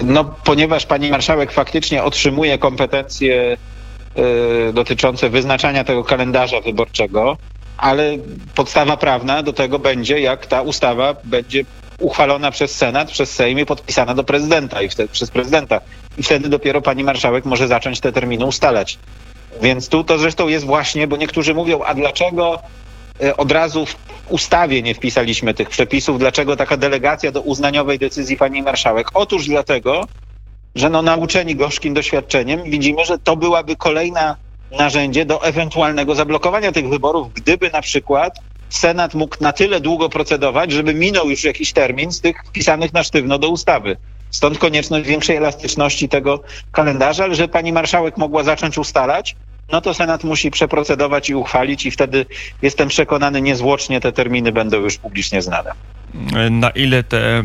No, 0.02 0.25
ponieważ 0.25 0.86
pani 0.86 1.10
marszałek 1.10 1.52
faktycznie 1.52 2.02
otrzymuje 2.02 2.58
kompetencje 2.58 3.56
dotyczące 4.72 5.31
wyznaczania 5.31 5.84
tego 5.84 6.05
kalendarza 6.05 6.61
wyborczego, 6.61 7.37
ale 7.76 8.16
podstawa 8.55 8.96
prawna 8.96 9.43
do 9.43 9.52
tego 9.52 9.78
będzie, 9.78 10.20
jak 10.20 10.46
ta 10.46 10.62
ustawa 10.62 11.16
będzie 11.25 11.64
uchwalona 11.99 12.50
przez 12.50 12.75
Senat, 12.75 13.11
przez 13.11 13.32
Sejm 13.32 13.58
i 13.58 13.66
podpisana 13.66 14.14
do 14.14 14.25
prezydenta 14.25 14.82
i 14.82 14.88
wtedy, 14.88 15.08
przez 15.08 15.31
prezydenta. 15.31 15.81
I 16.19 16.22
wtedy 16.22 16.49
dopiero 16.49 16.82
pani 16.82 17.05
marszałek 17.05 17.44
może 17.44 17.69
zacząć 17.69 18.00
te 18.00 18.12
terminy 18.12 18.44
ustalać. 18.44 18.99
Więc 19.62 19.88
tu 19.88 20.05
to 20.05 20.19
zresztą 20.19 20.49
jest 20.49 20.67
właśnie, 20.67 21.06
bo 21.06 21.17
niektórzy 21.17 21.55
mówią, 21.55 21.82
a 21.82 21.94
dlaczego 21.94 22.62
y, 23.22 23.37
od 23.37 23.52
razu 23.52 23.87
w 23.87 23.96
ustawie 24.28 24.82
nie 24.82 24.94
wpisaliśmy 24.94 25.55
tych 25.55 25.69
przepisów. 25.69 26.19
Dlaczego 26.19 26.56
taka 26.56 26.76
delegacja 26.76 27.32
do 27.32 27.40
uznaniowej 27.40 27.99
decyzji 27.99 28.37
pani 28.37 28.62
marszałek? 28.62 29.08
Otóż 29.14 29.46
dlatego, 29.46 30.06
że 30.75 30.91
no 30.91 31.03
nauczeni 31.03 31.56
gorzkim 31.56 31.94
doświadczeniem 31.94 32.62
widzimy, 32.65 33.05
że 33.05 33.19
to 33.19 33.37
byłaby 33.37 33.76
kolejna 33.76 34.37
narzędzie 34.71 35.25
do 35.26 35.43
ewentualnego 35.44 36.15
zablokowania 36.15 36.73
tych 36.73 36.88
wyborów, 36.88 37.32
gdyby 37.32 37.71
na 37.71 37.82
przykład 37.82 38.38
Senat 38.69 39.15
mógł 39.15 39.37
na 39.41 39.53
tyle 39.53 39.81
długo 39.81 40.09
procedować, 40.09 40.73
żeby 40.73 40.94
minął 40.94 41.31
już 41.31 41.44
jakiś 41.44 41.73
termin 41.73 42.12
z 42.12 42.21
tych 42.21 42.37
wpisanych 42.47 42.93
na 42.93 43.03
sztywno 43.05 43.38
do 43.38 43.48
ustawy. 43.48 43.96
Stąd 44.31 44.58
konieczność 44.58 45.06
większej 45.08 45.37
elastyczności 45.37 46.08
tego 46.08 46.43
kalendarza, 46.70 47.25
ale 47.25 47.34
że 47.34 47.48
pani 47.48 47.72
marszałek 47.72 48.17
mogła 48.17 48.43
zacząć 48.43 48.79
ustalać, 48.79 49.37
no 49.73 49.81
to 49.81 49.94
Senat 49.94 50.25
musi 50.25 50.51
przeprocedować 50.51 51.31
i 51.31 51.35
uchwalić 51.35 51.87
i 51.87 51.91
wtedy 51.91 52.27
jestem 52.63 52.89
przekonany 52.89 53.43
niezwłocznie 53.43 54.01
te 54.01 54.13
terminy 54.13 54.53
będą 54.53 54.81
już 54.81 54.99
publicznie 54.99 55.43
znane. 55.43 55.73
Na 56.51 56.71
ile, 56.71 57.03
te, 57.03 57.44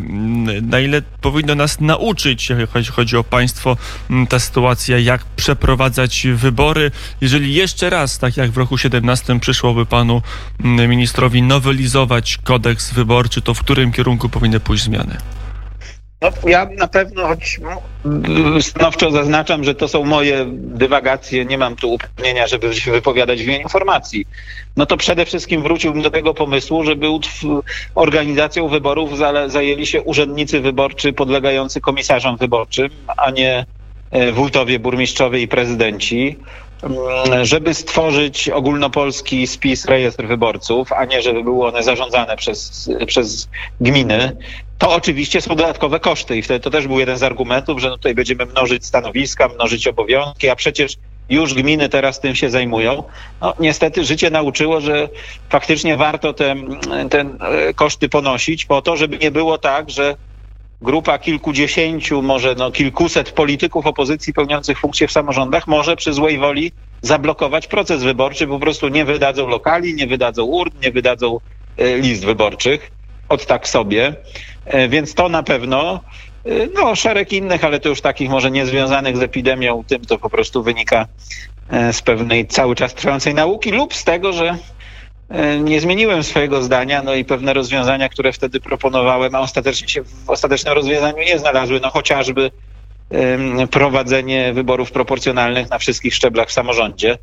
na 0.62 0.80
ile 0.80 1.02
powinno 1.20 1.54
nas 1.54 1.80
nauczyć, 1.80 2.52
jeśli 2.74 2.92
chodzi 2.92 3.16
o 3.16 3.24
państwo, 3.24 3.76
ta 4.28 4.38
sytuacja, 4.38 4.98
jak 4.98 5.24
przeprowadzać 5.24 6.26
wybory, 6.34 6.90
jeżeli 7.20 7.54
jeszcze 7.54 7.90
raz, 7.90 8.18
tak 8.18 8.36
jak 8.36 8.50
w 8.50 8.56
roku 8.56 8.78
17 8.78 9.40
przyszłoby 9.40 9.86
panu 9.86 10.22
ministrowi 10.64 11.42
nowelizować 11.42 12.38
kodeks 12.44 12.92
wyborczy, 12.92 13.42
to 13.42 13.54
w 13.54 13.60
którym 13.60 13.92
kierunku 13.92 14.28
powinny 14.28 14.60
pójść 14.60 14.84
zmiany? 14.84 15.16
No, 16.22 16.30
ja 16.50 16.68
na 16.78 16.88
pewno, 16.88 17.26
choć 17.26 17.60
no, 17.62 17.82
stanowczo 18.60 19.10
zaznaczam, 19.10 19.64
że 19.64 19.74
to 19.74 19.88
są 19.88 20.04
moje 20.04 20.46
dywagacje, 20.52 21.44
nie 21.44 21.58
mam 21.58 21.76
tu 21.76 21.92
uprawnienia, 21.92 22.46
żeby 22.46 22.74
się 22.74 22.90
wypowiadać 22.90 23.42
w 23.42 23.44
imieniu 23.44 23.62
informacji. 23.62 24.26
No 24.76 24.86
to 24.86 24.96
przede 24.96 25.26
wszystkim 25.26 25.62
wróciłbym 25.62 26.02
do 26.02 26.10
tego 26.10 26.34
pomysłu, 26.34 26.84
żeby 26.84 27.06
organizacją 27.94 28.68
wyborów 28.68 29.10
zajęli 29.46 29.86
się 29.86 30.02
urzędnicy 30.02 30.60
wyborczy 30.60 31.12
podlegający 31.12 31.80
komisarzom 31.80 32.36
wyborczym, 32.36 32.90
a 33.16 33.30
nie 33.30 33.66
e, 34.10 34.32
wójtowie, 34.32 34.78
burmistrzowie 34.78 35.40
i 35.40 35.48
prezydenci, 35.48 36.38
mm, 36.82 37.44
żeby 37.44 37.74
stworzyć 37.74 38.48
ogólnopolski 38.48 39.46
spis 39.46 39.84
rejestr 39.84 40.26
wyborców, 40.26 40.92
a 40.92 41.04
nie 41.04 41.22
żeby 41.22 41.44
były 41.44 41.66
one 41.66 41.82
zarządzane 41.82 42.36
przez, 42.36 42.90
przez 43.06 43.48
gminy, 43.80 44.36
to 44.80 44.94
oczywiście 44.94 45.40
są 45.40 45.56
dodatkowe 45.56 46.00
koszty 46.00 46.36
i 46.36 46.42
wtedy 46.42 46.60
to 46.60 46.70
też 46.70 46.86
był 46.86 46.98
jeden 46.98 47.18
z 47.18 47.22
argumentów, 47.22 47.80
że 47.80 47.88
no 47.88 47.96
tutaj 47.96 48.14
będziemy 48.14 48.46
mnożyć 48.46 48.86
stanowiska, 48.86 49.48
mnożyć 49.48 49.86
obowiązki, 49.86 50.48
a 50.48 50.56
przecież 50.56 50.96
już 51.28 51.54
gminy 51.54 51.88
teraz 51.88 52.20
tym 52.20 52.34
się 52.34 52.50
zajmują. 52.50 53.02
No, 53.40 53.54
niestety 53.60 54.04
życie 54.04 54.30
nauczyło, 54.30 54.80
że 54.80 55.08
faktycznie 55.48 55.96
warto 55.96 56.32
te, 56.32 56.54
te 57.10 57.24
koszty 57.74 58.08
ponosić 58.08 58.64
po 58.64 58.82
to, 58.82 58.96
żeby 58.96 59.18
nie 59.18 59.30
było 59.30 59.58
tak, 59.58 59.90
że 59.90 60.16
grupa 60.80 61.18
kilkudziesięciu, 61.18 62.22
może 62.22 62.54
no, 62.54 62.70
kilkuset 62.72 63.32
polityków 63.32 63.86
opozycji 63.86 64.32
pełniących 64.32 64.78
funkcje 64.78 65.08
w 65.08 65.12
samorządach 65.12 65.66
może 65.66 65.96
przy 65.96 66.12
złej 66.12 66.38
woli 66.38 66.72
zablokować 67.02 67.66
proces 67.66 68.02
wyborczy, 68.02 68.46
po 68.46 68.58
prostu 68.58 68.88
nie 68.88 69.04
wydadzą 69.04 69.48
lokali, 69.48 69.94
nie 69.94 70.06
wydadzą 70.06 70.44
urn, 70.44 70.70
nie 70.82 70.90
wydadzą 70.90 71.38
e, 71.76 71.96
list 71.96 72.24
wyborczych 72.24 72.99
od 73.30 73.46
tak 73.46 73.68
sobie. 73.68 74.14
E, 74.64 74.88
więc 74.88 75.14
to 75.14 75.28
na 75.28 75.42
pewno. 75.42 76.00
no 76.74 76.94
szereg 76.94 77.32
innych, 77.32 77.64
ale 77.64 77.80
to 77.80 77.88
już 77.88 78.00
takich 78.00 78.30
może 78.30 78.50
niezwiązanych 78.50 79.16
z 79.16 79.22
epidemią, 79.22 79.84
tym 79.84 80.04
to 80.04 80.18
po 80.18 80.30
prostu 80.30 80.62
wynika 80.62 81.06
z 81.92 82.02
pewnej 82.02 82.46
cały 82.46 82.74
czas 82.74 82.94
trwającej 82.94 83.34
nauki 83.34 83.70
lub 83.70 83.94
z 83.94 84.04
tego, 84.04 84.32
że 84.32 84.58
nie 85.60 85.80
zmieniłem 85.80 86.22
swojego 86.22 86.62
zdania, 86.62 87.02
no 87.02 87.14
i 87.14 87.24
pewne 87.24 87.52
rozwiązania, 87.52 88.08
które 88.08 88.32
wtedy 88.32 88.60
proponowałem, 88.60 89.34
a 89.34 89.40
ostatecznie 89.40 89.88
się 89.88 90.02
w 90.02 90.30
ostatecznym 90.30 90.74
rozwiązaniu 90.74 91.18
nie 91.18 91.38
znalazły, 91.38 91.80
no 91.80 91.90
chociażby 91.90 92.50
prowadzenie 93.70 94.52
wyborów 94.52 94.92
proporcjonalnych 94.92 95.70
na 95.70 95.78
wszystkich 95.78 96.14
szczeblach 96.14 96.48
w 96.48 96.52
samorządzie 96.52 97.18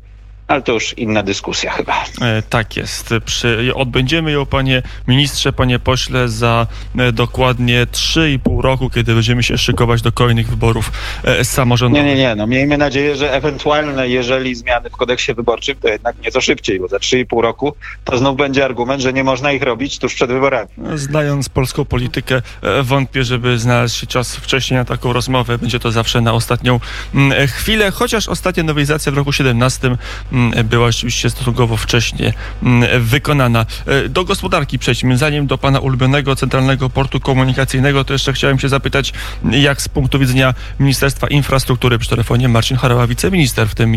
ale 0.48 0.62
to 0.62 0.72
już 0.72 0.98
inna 0.98 1.22
dyskusja 1.22 1.72
chyba. 1.72 2.04
E, 2.20 2.42
tak 2.42 2.76
jest. 2.76 3.14
Przy, 3.24 3.72
odbędziemy 3.74 4.32
ją, 4.32 4.46
panie 4.46 4.82
ministrze, 5.08 5.52
panie 5.52 5.78
pośle, 5.78 6.28
za 6.28 6.66
e, 6.98 7.12
dokładnie 7.12 7.86
3,5 7.92 8.60
roku, 8.60 8.90
kiedy 8.90 9.14
będziemy 9.14 9.42
się 9.42 9.58
szykować 9.58 10.02
do 10.02 10.12
kolejnych 10.12 10.48
wyborów 10.48 10.92
e, 11.24 11.44
samorządowych. 11.44 12.06
Nie, 12.06 12.14
nie, 12.14 12.20
nie. 12.20 12.34
No, 12.34 12.46
miejmy 12.46 12.78
nadzieję, 12.78 13.16
że 13.16 13.32
ewentualne, 13.32 14.08
jeżeli 14.08 14.54
zmiany 14.54 14.90
w 14.90 14.92
kodeksie 14.92 15.34
wyborczym, 15.34 15.76
to 15.76 15.88
jednak 15.88 16.16
nieco 16.24 16.40
szybciej, 16.40 16.80
bo 16.80 16.88
za 16.88 16.96
3,5 16.96 17.40
roku 17.40 17.74
to 18.04 18.18
znów 18.18 18.36
będzie 18.36 18.64
argument, 18.64 19.02
że 19.02 19.12
nie 19.12 19.24
można 19.24 19.52
ich 19.52 19.62
robić 19.62 19.98
tuż 19.98 20.14
przed 20.14 20.30
wyborami. 20.30 20.68
Znając 20.94 21.48
polską 21.48 21.84
politykę, 21.84 22.42
wątpię, 22.82 23.24
żeby 23.24 23.58
znaleźć 23.58 23.96
się 23.96 24.06
czas 24.06 24.36
wcześniej 24.36 24.78
na 24.78 24.84
taką 24.84 25.12
rozmowę. 25.12 25.58
Będzie 25.58 25.80
to 25.80 25.92
zawsze 25.92 26.20
na 26.20 26.32
ostatnią 26.32 26.80
mm, 27.14 27.48
chwilę, 27.48 27.90
chociaż 27.90 28.28
ostatnia 28.28 28.62
nowelizacja 28.62 29.12
w 29.12 29.16
roku 29.16 29.32
17 29.32 29.96
Mm, 30.37 30.37
była 30.64 30.86
oczywiście 30.86 31.30
stosunkowo 31.30 31.76
wcześnie 31.76 32.32
mm, 32.62 33.02
wykonana. 33.02 33.66
E, 33.86 34.08
do 34.08 34.24
gospodarki 34.24 34.78
przejdźmy. 34.78 35.18
Zanim 35.18 35.46
do 35.46 35.58
pana 35.58 35.78
ulubionego 35.78 36.36
Centralnego 36.36 36.90
Portu 36.90 37.20
Komunikacyjnego, 37.20 38.04
to 38.04 38.12
jeszcze 38.12 38.32
chciałem 38.32 38.58
się 38.58 38.68
zapytać, 38.68 39.12
jak 39.50 39.82
z 39.82 39.88
punktu 39.88 40.18
widzenia 40.18 40.54
Ministerstwa 40.80 41.26
Infrastruktury 41.26 41.98
przy 41.98 42.10
telefonie 42.10 42.48
Marcin 42.48 42.76
Harała, 42.76 43.06
wiceminister 43.06 43.68
w, 43.68 43.74
tym, 43.74 43.96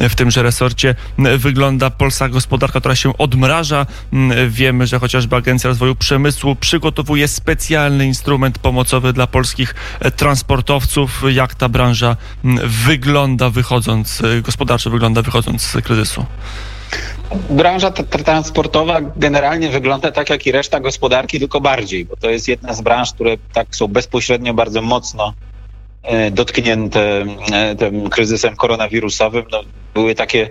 w 0.00 0.14
tymże 0.14 0.42
resorcie, 0.42 0.94
wygląda 1.38 1.90
polska 1.90 2.28
gospodarka, 2.28 2.80
która 2.80 2.96
się 2.96 3.18
odmraża. 3.18 3.86
Mm, 4.12 4.50
wiemy, 4.50 4.86
że 4.86 4.98
chociażby 4.98 5.36
Agencja 5.36 5.68
Rozwoju 5.68 5.94
Przemysłu 5.94 6.56
przygotowuje 6.56 7.28
specjalny 7.28 8.06
instrument 8.06 8.58
pomocowy 8.58 9.12
dla 9.12 9.26
polskich 9.26 9.74
e, 10.00 10.10
transportowców. 10.10 11.22
Jak 11.32 11.54
ta 11.54 11.68
branża 11.68 12.16
wygląda 12.84 13.50
wychodząc, 13.50 14.22
e, 14.24 14.42
gospodarczo 14.42 14.90
wygląda 14.90 15.22
wychodząc 15.22 15.76
kryzysu? 15.82 16.24
Branża 17.50 17.90
transportowa 17.90 19.00
generalnie 19.16 19.68
wygląda 19.68 20.12
tak 20.12 20.30
jak 20.30 20.46
i 20.46 20.52
reszta 20.52 20.80
gospodarki, 20.80 21.38
tylko 21.38 21.60
bardziej, 21.60 22.04
bo 22.04 22.16
to 22.16 22.30
jest 22.30 22.48
jedna 22.48 22.74
z 22.74 22.80
branż, 22.80 23.12
które 23.12 23.36
tak 23.52 23.76
są 23.76 23.88
bezpośrednio 23.88 24.54
bardzo 24.54 24.82
mocno 24.82 25.34
e, 26.02 26.30
dotknięte 26.30 27.24
e, 27.52 27.76
tym 27.76 28.10
kryzysem 28.10 28.56
koronawirusowym. 28.56 29.44
No, 29.52 29.60
były 29.94 30.14
takie 30.14 30.50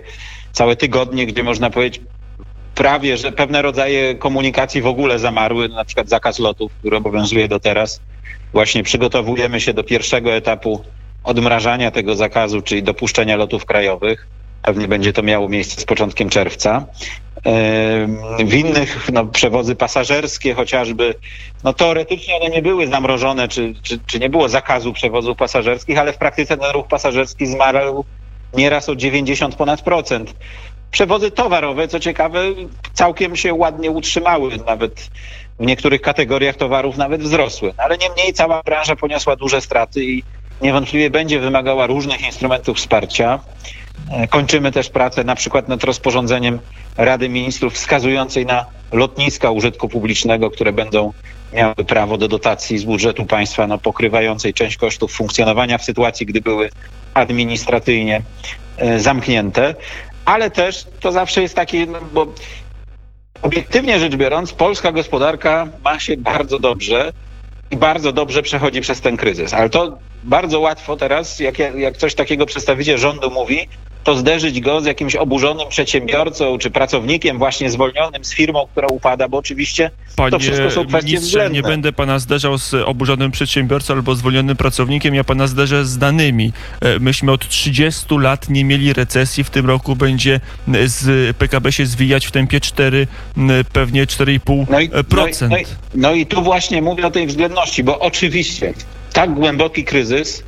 całe 0.52 0.76
tygodnie, 0.76 1.26
gdzie 1.26 1.42
można 1.42 1.70
powiedzieć 1.70 2.00
prawie, 2.74 3.16
że 3.16 3.32
pewne 3.32 3.62
rodzaje 3.62 4.14
komunikacji 4.14 4.82
w 4.82 4.86
ogóle 4.86 5.18
zamarły, 5.18 5.68
na 5.68 5.84
przykład 5.84 6.08
zakaz 6.08 6.38
lotów, 6.38 6.72
który 6.72 6.96
obowiązuje 6.96 7.48
do 7.48 7.60
teraz. 7.60 8.00
Właśnie 8.52 8.82
przygotowujemy 8.82 9.60
się 9.60 9.74
do 9.74 9.84
pierwszego 9.84 10.32
etapu 10.32 10.84
odmrażania 11.24 11.90
tego 11.90 12.16
zakazu, 12.16 12.62
czyli 12.62 12.82
dopuszczenia 12.82 13.36
lotów 13.36 13.64
krajowych. 13.64 14.26
Pewnie 14.62 14.88
będzie 14.88 15.12
to 15.12 15.22
miało 15.22 15.48
miejsce 15.48 15.80
z 15.80 15.84
początkiem 15.84 16.28
czerwca. 16.28 16.86
W 18.44 18.54
innych 18.54 19.10
no, 19.12 19.26
przewozy 19.26 19.76
pasażerskie 19.76 20.54
chociażby, 20.54 21.14
no 21.64 21.72
teoretycznie 21.72 22.36
one 22.36 22.50
nie 22.50 22.62
były 22.62 22.86
zamrożone, 22.86 23.48
czy, 23.48 23.74
czy, 23.82 24.00
czy 24.06 24.18
nie 24.20 24.30
było 24.30 24.48
zakazu 24.48 24.92
przewozów 24.92 25.36
pasażerskich, 25.36 25.98
ale 25.98 26.12
w 26.12 26.18
praktyce 26.18 26.56
ten 26.56 26.70
ruch 26.70 26.88
pasażerski 26.88 27.46
zmarł 27.46 28.04
nieraz 28.52 28.88
o 28.88 28.96
90 28.96 29.56
ponad 29.56 29.82
procent. 29.82 30.34
Przewozy 30.90 31.30
towarowe, 31.30 31.88
co 31.88 32.00
ciekawe, 32.00 32.42
całkiem 32.92 33.36
się 33.36 33.54
ładnie 33.54 33.90
utrzymały, 33.90 34.56
nawet 34.66 35.10
w 35.58 35.66
niektórych 35.66 36.00
kategoriach 36.00 36.56
towarów 36.56 36.96
nawet 36.96 37.22
wzrosły. 37.22 37.72
Ale 37.76 37.98
niemniej 37.98 38.32
cała 38.32 38.62
branża 38.62 38.96
poniosła 38.96 39.36
duże 39.36 39.60
straty 39.60 40.04
i 40.04 40.22
niewątpliwie 40.62 41.10
będzie 41.10 41.40
wymagała 41.40 41.86
różnych 41.86 42.22
instrumentów 42.22 42.76
wsparcia. 42.76 43.40
E, 44.10 44.28
kończymy 44.28 44.72
też 44.72 44.90
pracę 44.90 45.24
na 45.24 45.34
przykład 45.34 45.68
nad 45.68 45.84
rozporządzeniem 45.84 46.58
Rady 46.96 47.28
Ministrów 47.28 47.74
wskazującej 47.74 48.46
na 48.46 48.66
lotniska 48.92 49.50
użytku 49.50 49.88
publicznego, 49.88 50.50
które 50.50 50.72
będą 50.72 51.12
miały 51.52 51.74
prawo 51.74 52.18
do 52.18 52.28
dotacji 52.28 52.78
z 52.78 52.84
budżetu 52.84 53.24
państwa 53.24 53.66
no, 53.66 53.78
pokrywającej 53.78 54.54
część 54.54 54.76
kosztów 54.76 55.12
funkcjonowania 55.12 55.78
w 55.78 55.84
sytuacji, 55.84 56.26
gdy 56.26 56.40
były 56.40 56.70
administracyjnie 57.14 58.22
e, 58.76 59.00
zamknięte. 59.00 59.74
Ale 60.24 60.50
też 60.50 60.86
to 61.00 61.12
zawsze 61.12 61.42
jest 61.42 61.54
takie, 61.54 61.86
no, 61.86 61.98
bo 62.12 62.26
obiektywnie 63.42 64.00
rzecz 64.00 64.16
biorąc, 64.16 64.52
polska 64.52 64.92
gospodarka 64.92 65.68
ma 65.84 65.98
się 65.98 66.16
bardzo 66.16 66.58
dobrze 66.58 67.12
i 67.70 67.76
bardzo 67.76 68.12
dobrze 68.12 68.42
przechodzi 68.42 68.80
przez 68.80 69.00
ten 69.00 69.16
kryzys. 69.16 69.54
Ale 69.54 69.70
to 69.70 69.98
bardzo 70.22 70.60
łatwo 70.60 70.96
teraz, 70.96 71.40
jak, 71.40 71.58
jak 71.58 71.96
coś 71.96 72.14
takiego 72.14 72.46
przedstawiciel 72.46 72.98
rządu 72.98 73.30
mówi, 73.30 73.68
to 74.04 74.14
zderzyć 74.14 74.60
go 74.60 74.80
z 74.80 74.84
jakimś 74.84 75.16
oburzonym 75.16 75.68
przedsiębiorcą 75.68 76.58
czy 76.58 76.70
pracownikiem 76.70 77.38
właśnie 77.38 77.70
zwolnionym 77.70 78.24
z 78.24 78.34
firmą, 78.34 78.66
która 78.72 78.88
upada, 78.88 79.28
bo 79.28 79.38
oczywiście 79.38 79.90
Panie 80.16 80.30
to 80.30 80.38
wszystko 80.38 80.70
są 80.70 80.86
kwestie 80.86 81.06
ministrze, 81.06 81.28
względne. 81.28 81.56
nie 81.56 81.62
będę 81.62 81.92
pana 81.92 82.18
zderzał 82.18 82.58
z 82.58 82.74
oburzonym 82.74 83.30
przedsiębiorcą 83.30 83.94
albo 83.94 84.14
zwolnionym 84.14 84.56
pracownikiem, 84.56 85.14
ja 85.14 85.24
pana 85.24 85.46
zderzę 85.46 85.84
z 85.84 85.98
danymi. 85.98 86.52
E, 86.80 86.98
myśmy 86.98 87.32
od 87.32 87.48
30 87.48 88.18
lat 88.18 88.48
nie 88.48 88.64
mieli 88.64 88.92
recesji, 88.92 89.44
w 89.44 89.50
tym 89.50 89.66
roku 89.66 89.96
będzie 89.96 90.40
z 90.84 91.36
PKB 91.36 91.72
się 91.72 91.86
zwijać 91.86 92.26
w 92.26 92.30
tempie 92.30 92.60
4, 92.60 93.06
pewnie 93.72 94.06
4,5%. 94.06 94.66
No 94.70 94.80
i, 94.80 94.90
no, 94.90 95.26
i, 95.26 95.50
no, 95.50 95.56
i, 95.58 95.64
no 95.94 96.14
i 96.14 96.26
tu 96.26 96.42
właśnie 96.42 96.82
mówię 96.82 97.06
o 97.06 97.10
tej 97.10 97.26
względności, 97.26 97.84
bo 97.84 97.98
oczywiście 97.98 98.74
tak 99.12 99.34
głęboki 99.34 99.84
kryzys 99.84 100.44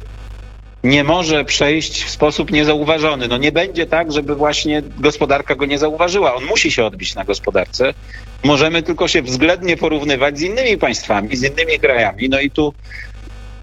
nie 0.84 1.04
może 1.04 1.44
przejść 1.44 2.04
w 2.04 2.10
sposób 2.10 2.50
niezauważony. 2.50 3.28
No 3.28 3.36
nie 3.36 3.52
będzie 3.52 3.86
tak, 3.86 4.12
żeby 4.12 4.34
właśnie 4.34 4.82
gospodarka 4.84 5.54
go 5.54 5.66
nie 5.66 5.78
zauważyła. 5.78 6.34
On 6.34 6.44
musi 6.44 6.72
się 6.72 6.84
odbić 6.84 7.14
na 7.14 7.24
gospodarce. 7.24 7.94
Możemy 8.44 8.82
tylko 8.82 9.08
się 9.08 9.22
względnie 9.22 9.76
porównywać 9.76 10.38
z 10.38 10.42
innymi 10.42 10.78
państwami, 10.78 11.36
z 11.36 11.42
innymi 11.42 11.80
krajami. 11.80 12.28
No 12.28 12.40
i 12.40 12.50
tu 12.50 12.74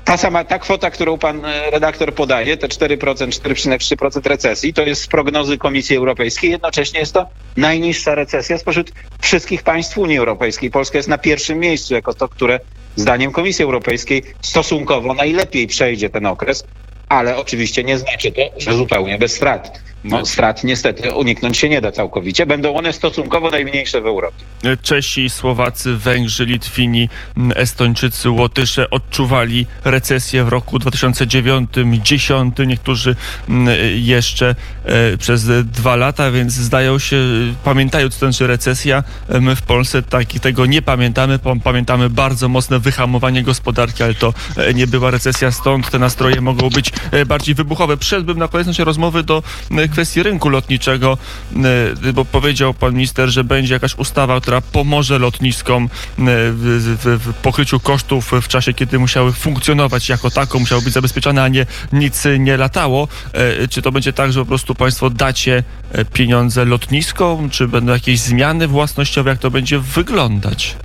ta 0.10 0.18
sama 0.18 0.44
ta 0.44 0.60
kwota, 0.60 0.90
którą 0.92 1.18
pan 1.18 1.46
e, 1.46 1.70
redaktor 1.72 2.14
podaje, 2.14 2.58
te 2.58 2.68
4%, 2.68 2.98
4,3% 2.98 4.26
recesji, 4.30 4.74
to 4.74 4.82
jest 4.82 5.02
z 5.02 5.08
prognozy 5.08 5.58
Komisji 5.58 5.96
Europejskiej. 5.98 6.52
Jednocześnie 6.52 7.00
jest 7.00 7.14
to 7.14 7.26
najniższa 7.58 8.16
recesja 8.16 8.58
spośród 8.58 8.92
wszystkich 9.22 9.64
państw 9.64 9.98
Unii 9.98 10.18
Europejskiej. 10.18 10.72
Polska 10.72 10.98
jest 10.98 11.10
na 11.10 11.18
pierwszym 11.18 11.60
miejscu 11.60 11.94
jako 11.94 12.14
to, 12.14 12.28
które 12.30 12.60
zdaniem 12.96 13.32
Komisji 13.32 13.64
Europejskiej 13.66 14.24
stosunkowo 14.42 15.14
najlepiej 15.14 15.68
przejdzie 15.68 16.10
ten 16.10 16.26
okres 16.26 16.64
ale 17.10 17.38
oczywiście 17.38 17.84
nie 17.84 17.98
znaczy 17.98 18.32
to, 18.32 18.42
że 18.58 18.74
zupełnie 18.74 19.18
bez 19.18 19.36
strat. 19.36 19.80
No, 20.04 20.26
strat 20.26 20.64
niestety 20.64 21.14
uniknąć 21.14 21.58
się 21.58 21.70
nie 21.70 21.82
da 21.82 21.92
całkowicie. 21.92 22.46
Będą 22.46 22.76
one 22.76 22.94
stosunkowo 22.94 23.50
najmniejsze 23.50 24.02
w 24.02 24.06
Europie. 24.06 24.38
Czesi, 24.82 25.30
Słowacy, 25.30 25.96
Węgrzy, 25.96 26.46
Litwini, 26.46 27.10
Estończycy, 27.56 28.30
Łotysze 28.30 28.90
odczuwali 28.90 29.66
recesję 29.86 30.44
w 30.44 30.48
roku 30.48 30.78
2009-2010. 30.78 32.68
Niektórzy 32.68 33.16
jeszcze 33.96 34.56
e, 34.86 35.18
przez 35.18 35.46
dwa 35.66 35.96
lata, 35.96 36.32
więc 36.32 36.54
zdają 36.54 37.00
się, 37.00 37.18
pamiętają 37.64 38.10
co 38.10 38.32
to 38.32 38.48
recesja. 38.48 39.04
My 39.42 39.56
w 39.56 39.62
Polsce 39.62 40.02
taki, 40.02 40.40
tego 40.40 40.66
nie 40.66 40.82
pamiętamy. 40.82 41.40
Pamiętamy 41.64 42.10
bardzo 42.10 42.50
mocne 42.50 42.80
wyhamowanie 42.80 43.44
gospodarki, 43.44 44.04
ale 44.04 44.14
to 44.14 44.34
e, 44.58 44.74
nie 44.74 44.88
była 44.88 45.12
recesja, 45.12 45.52
stąd 45.52 45.90
te 45.90 46.00
nastroje 46.00 46.42
mogą 46.42 46.70
być 46.70 46.92
e, 47.12 47.26
bardziej 47.26 47.56
wybuchowe. 47.56 47.98
Przeszedłbym 47.98 48.38
na 48.38 48.48
koniec 48.48 48.68
naszej 48.68 48.86
rozmowy 48.86 49.24
do 49.24 49.44
kwestii 49.90 50.24
rynku 50.24 50.50
lotniczego, 50.50 51.18
y, 52.06 52.14
bo 52.14 52.26
powiedział 52.26 52.74
pan 52.74 52.94
minister, 52.94 53.30
że 53.30 53.44
będzie 53.44 53.74
jakaś 53.74 53.96
ustawa, 53.96 54.42
która 54.42 54.62
pomoże 54.62 55.20
lotniskom 55.20 55.84
y, 55.84 55.90
w, 56.18 56.98
w, 57.04 57.30
w 57.30 57.34
pokryciu 57.34 57.80
kosztów 57.80 58.32
w 58.42 58.48
czasie, 58.48 58.74
kiedy 58.74 59.00
musiały 59.00 59.32
funkcjonować 59.34 60.10
jako 60.10 60.32
tako, 60.32 60.60
musiały 60.60 60.82
być 60.82 60.94
zabezpieczone, 60.94 61.44
a 61.44 61.48
nie 61.48 61.66
nic 61.94 62.24
nie 62.40 62.58
latało. 62.58 63.08
Y, 63.64 63.68
czy 63.68 63.82
to 63.82 63.92
będzie 63.92 64.14
tak, 64.14 64.32
że 64.32 64.40
po 64.40 64.46
prostu 64.46 64.76
państwo 64.76 65.10
dacie 65.10 65.64
pieniądze 66.14 66.66
lotniskom, 66.66 67.50
czy 67.50 67.68
będą 67.68 67.94
jakieś 67.94 68.20
zmiany 68.20 68.68
własnościowe, 68.68 69.30
jak 69.30 69.40
to 69.40 69.52
będzie 69.52 69.80
wyglądać? 69.80 70.76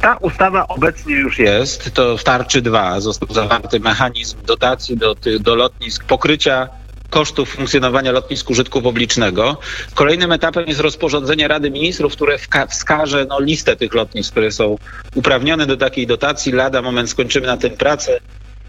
Ta 0.00 0.16
ustawa 0.16 0.68
obecnie 0.68 1.14
już 1.14 1.38
jest, 1.38 1.94
to 1.94 2.16
w 2.16 2.24
tarczy 2.24 2.62
2 2.62 3.00
został 3.00 3.28
zawarty 3.32 3.80
mechanizm 3.80 4.36
dotacji 4.46 4.96
do, 4.96 5.14
do 5.40 5.54
lotnisk 5.54 6.04
pokrycia 6.04 6.68
kosztów 7.14 7.48
funkcjonowania 7.48 8.12
lotnisk 8.12 8.50
użytku 8.50 8.82
publicznego. 8.82 9.56
Kolejnym 9.94 10.32
etapem 10.32 10.64
jest 10.66 10.80
rozporządzenie 10.80 11.48
Rady 11.48 11.70
Ministrów, 11.70 12.12
które 12.12 12.38
wskaże 12.68 13.26
no, 13.28 13.40
listę 13.40 13.76
tych 13.76 13.94
lotnisk, 13.94 14.30
które 14.30 14.52
są 14.52 14.78
uprawnione 15.14 15.66
do 15.66 15.76
takiej 15.76 16.06
dotacji. 16.06 16.52
Lada 16.52 16.82
moment 16.82 17.10
skończymy 17.10 17.46
na 17.46 17.56
tym 17.56 17.70
pracę. 17.70 18.20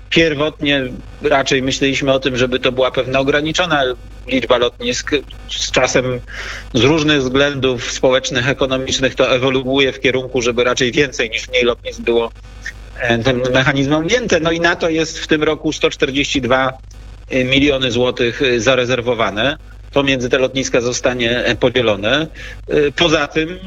Pierwotnie 0.10 0.84
raczej 1.22 1.62
myśleliśmy 1.62 2.14
o 2.14 2.20
tym, 2.20 2.38
żeby 2.38 2.60
to 2.60 2.72
była 2.72 2.92
pewna 2.92 3.20
ograniczona 3.20 3.84
liczba 4.28 4.58
lotnisk. 4.58 5.12
Z 5.50 5.72
czasem 5.72 6.06
z 6.74 6.84
różnych 6.84 7.22
względów 7.22 7.92
społecznych, 7.92 8.50
ekonomicznych 8.50 9.16
to 9.16 9.36
ewoluuje 9.36 9.94
w 9.94 10.00
kierunku, 10.00 10.42
żeby 10.42 10.64
raczej 10.64 10.92
więcej 10.92 11.30
niż 11.30 11.50
mniej 11.50 11.64
lotnisk 11.64 12.02
było 12.02 12.32
e, 13.00 13.18
tym 13.18 13.42
mechanizmem 13.54 14.00
objęte. 14.00 14.40
No 14.40 14.52
i 14.52 14.60
na 14.60 14.75
to 14.75 14.90
jest 14.90 15.20
w 15.20 15.28
tym 15.28 15.44
roku 15.44 15.74
142 15.74 16.70
e, 16.70 16.95
miliony 17.32 17.91
złotych 17.91 18.41
e, 18.41 18.60
zarezerwowane 18.60 19.58
pomiędzy 19.94 20.29
te 20.29 20.38
lotniska 20.39 20.82
zostanie 20.82 21.46
e, 21.46 21.55
podzielone. 21.55 22.27
Poza 22.96 23.27
tym 23.27 23.60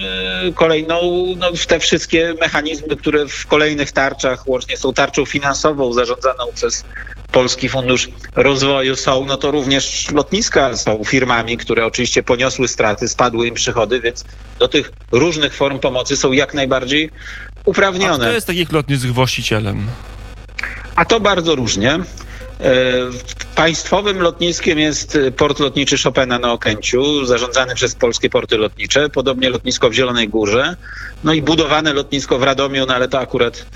kolejną, 0.54 1.00
no, 1.36 1.50
te 1.68 1.80
wszystkie 1.80 2.34
mechanizmy, 2.40 2.96
które 2.96 3.28
w 3.28 3.46
kolejnych 3.46 3.92
tarczach, 3.92 4.48
łącznie 4.48 4.76
z 4.76 4.80
tą 4.80 4.92
tarczą 4.92 5.24
finansową 5.24 5.92
zarządzaną 5.92 6.44
przez 6.54 6.84
Polski 7.32 7.68
Fundusz 7.68 8.08
Rozwoju 8.36 8.96
są, 8.96 9.24
no 9.24 9.36
to 9.36 9.50
również 9.50 10.10
lotniska 10.10 10.76
są 10.76 11.04
firmami, 11.04 11.56
które 11.56 11.86
oczywiście 11.86 12.22
poniosły 12.22 12.68
straty, 12.68 13.08
spadły 13.08 13.46
im 13.46 13.54
przychody, 13.54 14.00
więc 14.00 14.24
do 14.58 14.68
tych 14.68 14.92
różnych 15.12 15.54
form 15.54 15.78
pomocy 15.78 16.16
są 16.16 16.32
jak 16.32 16.54
najbardziej 16.54 17.10
uprawnione. 17.64 18.14
A 18.14 18.18
kto 18.18 18.32
jest 18.32 18.46
takich 18.46 18.72
lotnisk 18.72 19.06
właścicielem? 19.06 19.86
A 20.96 21.04
to 21.04 21.20
bardzo 21.20 21.54
różnie. 21.54 21.98
E, 22.60 22.92
państwowym 23.54 24.20
lotniskiem 24.20 24.78
jest 24.78 25.18
port 25.36 25.58
lotniczy 25.58 25.96
Chopina 26.04 26.38
na 26.38 26.52
Okęciu, 26.52 27.24
zarządzany 27.26 27.74
przez 27.74 27.94
polskie 27.94 28.30
porty 28.30 28.56
lotnicze, 28.56 29.08
podobnie 29.08 29.50
lotnisko 29.50 29.90
w 29.90 29.92
Zielonej 29.92 30.28
Górze, 30.28 30.76
no 31.24 31.32
i 31.32 31.42
budowane 31.42 31.92
lotnisko 31.92 32.38
w 32.38 32.42
Radomiu, 32.42 32.86
no 32.86 32.94
ale 32.94 33.08
to 33.08 33.18
akurat 33.18 33.66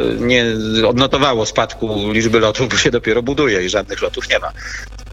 e, 0.00 0.04
nie 0.04 0.44
odnotowało 0.88 1.46
spadku 1.46 2.12
liczby 2.12 2.40
lotów, 2.40 2.68
bo 2.68 2.76
się 2.76 2.90
dopiero 2.90 3.22
buduje 3.22 3.64
i 3.64 3.68
żadnych 3.68 4.02
lotów 4.02 4.28
nie 4.28 4.38
ma. 4.38 4.52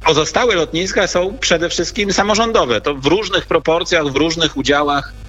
Pozostałe 0.06 0.56
lotniska 0.56 1.08
są 1.08 1.38
przede 1.38 1.70
wszystkim 1.70 2.14
samorządowe. 2.14 2.82
To 2.82 2.96
w 2.96 3.06
różnych 3.06 3.46
proporcjach, 3.46 4.08
w 4.08 4.16
różnych 4.16 4.58
udziałach 4.58 5.14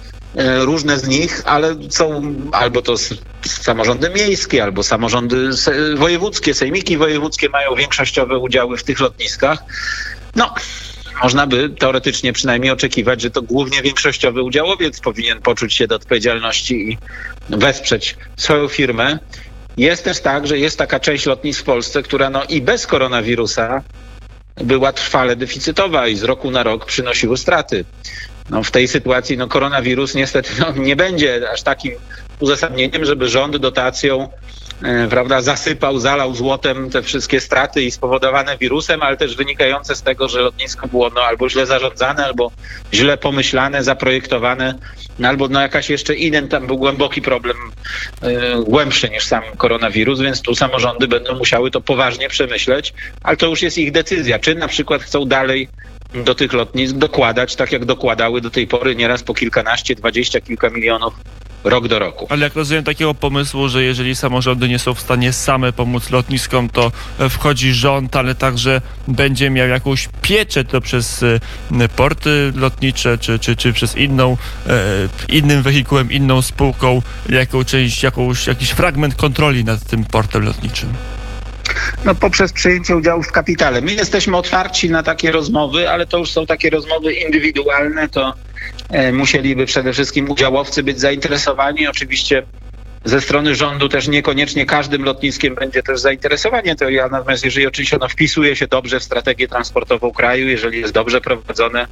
różne 0.59 0.99
z 0.99 1.07
nich, 1.07 1.41
ale 1.45 1.75
są 1.89 2.35
albo 2.51 2.81
to 2.81 2.95
samorządy 3.45 4.09
miejskie, 4.09 4.63
albo 4.63 4.83
samorządy 4.83 5.49
wojewódzkie, 5.95 6.53
sejmiki 6.53 6.97
wojewódzkie 6.97 7.49
mają 7.49 7.75
większościowe 7.75 8.37
udziały 8.37 8.77
w 8.77 8.83
tych 8.83 8.99
lotniskach. 8.99 9.59
No, 10.35 10.53
można 11.23 11.47
by 11.47 11.69
teoretycznie 11.69 12.33
przynajmniej 12.33 12.71
oczekiwać, 12.71 13.21
że 13.21 13.31
to 13.31 13.41
głównie 13.41 13.81
większościowy 13.81 14.43
udziałowiec 14.43 14.99
powinien 14.99 15.41
poczuć 15.41 15.73
się 15.73 15.87
do 15.87 15.95
odpowiedzialności 15.95 16.91
i 16.91 16.97
wesprzeć 17.49 18.17
swoją 18.37 18.67
firmę. 18.67 19.19
Jest 19.77 20.03
też 20.03 20.21
tak, 20.21 20.47
że 20.47 20.59
jest 20.59 20.77
taka 20.77 20.99
część 20.99 21.25
lotnisk 21.25 21.61
w 21.61 21.63
Polsce, 21.63 22.03
która 22.03 22.29
no 22.29 22.43
i 22.43 22.61
bez 22.61 22.87
koronawirusa 22.87 23.83
była 24.57 24.93
trwale 24.93 25.35
deficytowa 25.35 26.07
i 26.07 26.15
z 26.15 26.23
roku 26.23 26.51
na 26.51 26.63
rok 26.63 26.85
przynosiły 26.85 27.37
straty 27.37 27.85
no, 28.51 28.63
w 28.63 28.71
tej 28.71 28.87
sytuacji 28.87 29.37
no, 29.37 29.47
koronawirus 29.47 30.15
niestety 30.15 30.49
no, 30.59 30.71
nie 30.83 30.95
będzie 30.95 31.51
aż 31.53 31.61
takim 31.63 31.91
uzasadnieniem, 32.39 33.05
żeby 33.05 33.29
rząd 33.29 33.57
dotacją 33.57 34.29
e, 34.83 35.07
prawda, 35.07 35.41
zasypał, 35.41 35.99
zalał 35.99 36.35
złotem 36.35 36.89
te 36.89 37.01
wszystkie 37.01 37.39
straty 37.39 37.81
i 37.81 37.91
spowodowane 37.91 38.57
wirusem, 38.57 39.03
ale 39.03 39.17
też 39.17 39.35
wynikające 39.35 39.95
z 39.95 40.01
tego, 40.01 40.29
że 40.29 40.41
lotnisko 40.41 40.87
było 40.87 41.09
no, 41.15 41.21
albo 41.21 41.49
źle 41.49 41.65
zarządzane, 41.65 42.25
albo 42.25 42.51
źle 42.93 43.17
pomyślane, 43.17 43.83
zaprojektowane, 43.83 44.73
no, 45.19 45.27
albo 45.27 45.47
no, 45.47 45.61
jakaś 45.61 45.89
jeszcze 45.89 46.15
inny, 46.15 46.47
tam 46.47 46.67
był 46.67 46.77
głęboki 46.77 47.21
problem, 47.21 47.57
yy, 48.21 48.63
głębszy 48.63 49.09
niż 49.09 49.23
sam 49.23 49.43
koronawirus, 49.57 50.19
więc 50.19 50.41
tu 50.41 50.55
samorządy 50.55 51.07
będą 51.07 51.37
musiały 51.37 51.71
to 51.71 51.81
poważnie 51.81 52.29
przemyśleć, 52.29 52.93
ale 53.23 53.37
to 53.37 53.47
już 53.47 53.61
jest 53.61 53.77
ich 53.77 53.91
decyzja, 53.91 54.39
czy 54.39 54.55
na 54.55 54.67
przykład 54.67 55.01
chcą 55.01 55.25
dalej 55.25 55.67
do 56.13 56.35
tych 56.35 56.53
lotnisk 56.53 56.95
dokładać, 56.95 57.55
tak 57.55 57.71
jak 57.71 57.85
dokładały 57.85 58.41
do 58.41 58.49
tej 58.49 58.67
pory 58.67 58.95
nieraz 58.95 59.23
po 59.23 59.33
kilkanaście, 59.33 59.95
dwadzieścia 59.95 60.41
kilka 60.41 60.69
milionów 60.69 61.13
rok 61.63 61.87
do 61.87 61.99
roku. 61.99 62.27
Ale 62.29 62.43
jak 62.43 62.55
rozumiem 62.55 62.83
takiego 62.83 63.13
pomysłu, 63.13 63.69
że 63.69 63.83
jeżeli 63.83 64.15
samorządy 64.15 64.69
nie 64.69 64.79
są 64.79 64.93
w 64.93 64.99
stanie 64.99 65.33
same 65.33 65.73
pomóc 65.73 66.09
lotniskom, 66.09 66.69
to 66.69 66.91
wchodzi 67.29 67.73
rząd, 67.73 68.15
ale 68.15 68.35
także 68.35 68.81
będzie 69.07 69.49
miał 69.49 69.67
jakąś 69.67 70.09
pieczę 70.21 70.63
to 70.63 70.81
przez 70.81 71.23
e, 71.23 71.89
porty 71.95 72.53
lotnicze, 72.55 73.17
czy, 73.17 73.39
czy, 73.39 73.55
czy 73.55 73.73
przez 73.73 73.97
inną, 73.97 74.37
e, 74.67 74.77
innym 75.29 75.61
wehikułem, 75.61 76.11
inną 76.11 76.41
spółką, 76.41 77.01
jaką 77.29 77.63
część, 77.63 78.03
jakąś, 78.03 78.47
jakiś 78.47 78.69
fragment 78.69 79.15
kontroli 79.15 79.63
nad 79.63 79.83
tym 79.83 80.05
portem 80.05 80.45
lotniczym 80.45 80.93
no, 82.05 82.15
poprzez 82.15 82.53
przejęcie 82.53 82.95
udziału 82.95 83.23
w 83.23 83.31
kapitale. 83.31 83.81
My 83.81 83.93
jesteśmy 83.93 84.37
otwarci 84.37 84.89
na 84.89 85.03
takie 85.03 85.31
rozmowy, 85.31 85.89
ale 85.89 86.05
to 86.05 86.17
już 86.17 86.31
są 86.31 86.45
takie 86.45 86.69
rozmowy 86.69 87.13
indywidualne, 87.13 88.09
to 88.09 88.33
e, 88.89 89.11
musieliby 89.11 89.65
przede 89.65 89.93
wszystkim 89.93 90.29
udziałowcy 90.29 90.83
być 90.83 90.99
zainteresowani. 90.99 91.87
Oczywiście 91.87 92.43
ze 93.05 93.21
strony 93.21 93.55
rządu 93.55 93.89
też 93.89 94.07
niekoniecznie 94.07 94.65
każdym 94.65 95.03
lotniskiem 95.03 95.55
będzie 95.55 95.83
też 95.83 95.99
zainteresowanie. 95.99 96.75
To 96.75 96.89
ja 96.89 97.07
natomiast 97.07 97.45
jeżeli 97.45 97.67
oczywiście 97.67 97.95
ono 97.97 98.07
wpisuje 98.07 98.55
się 98.55 98.67
dobrze 98.67 98.99
w 98.99 99.03
strategię 99.03 99.47
transportową 99.47 100.11
kraju, 100.11 100.47
jeżeli 100.47 100.79
jest 100.79 100.93
dobrze 100.93 101.21
prowadzone, 101.21 101.87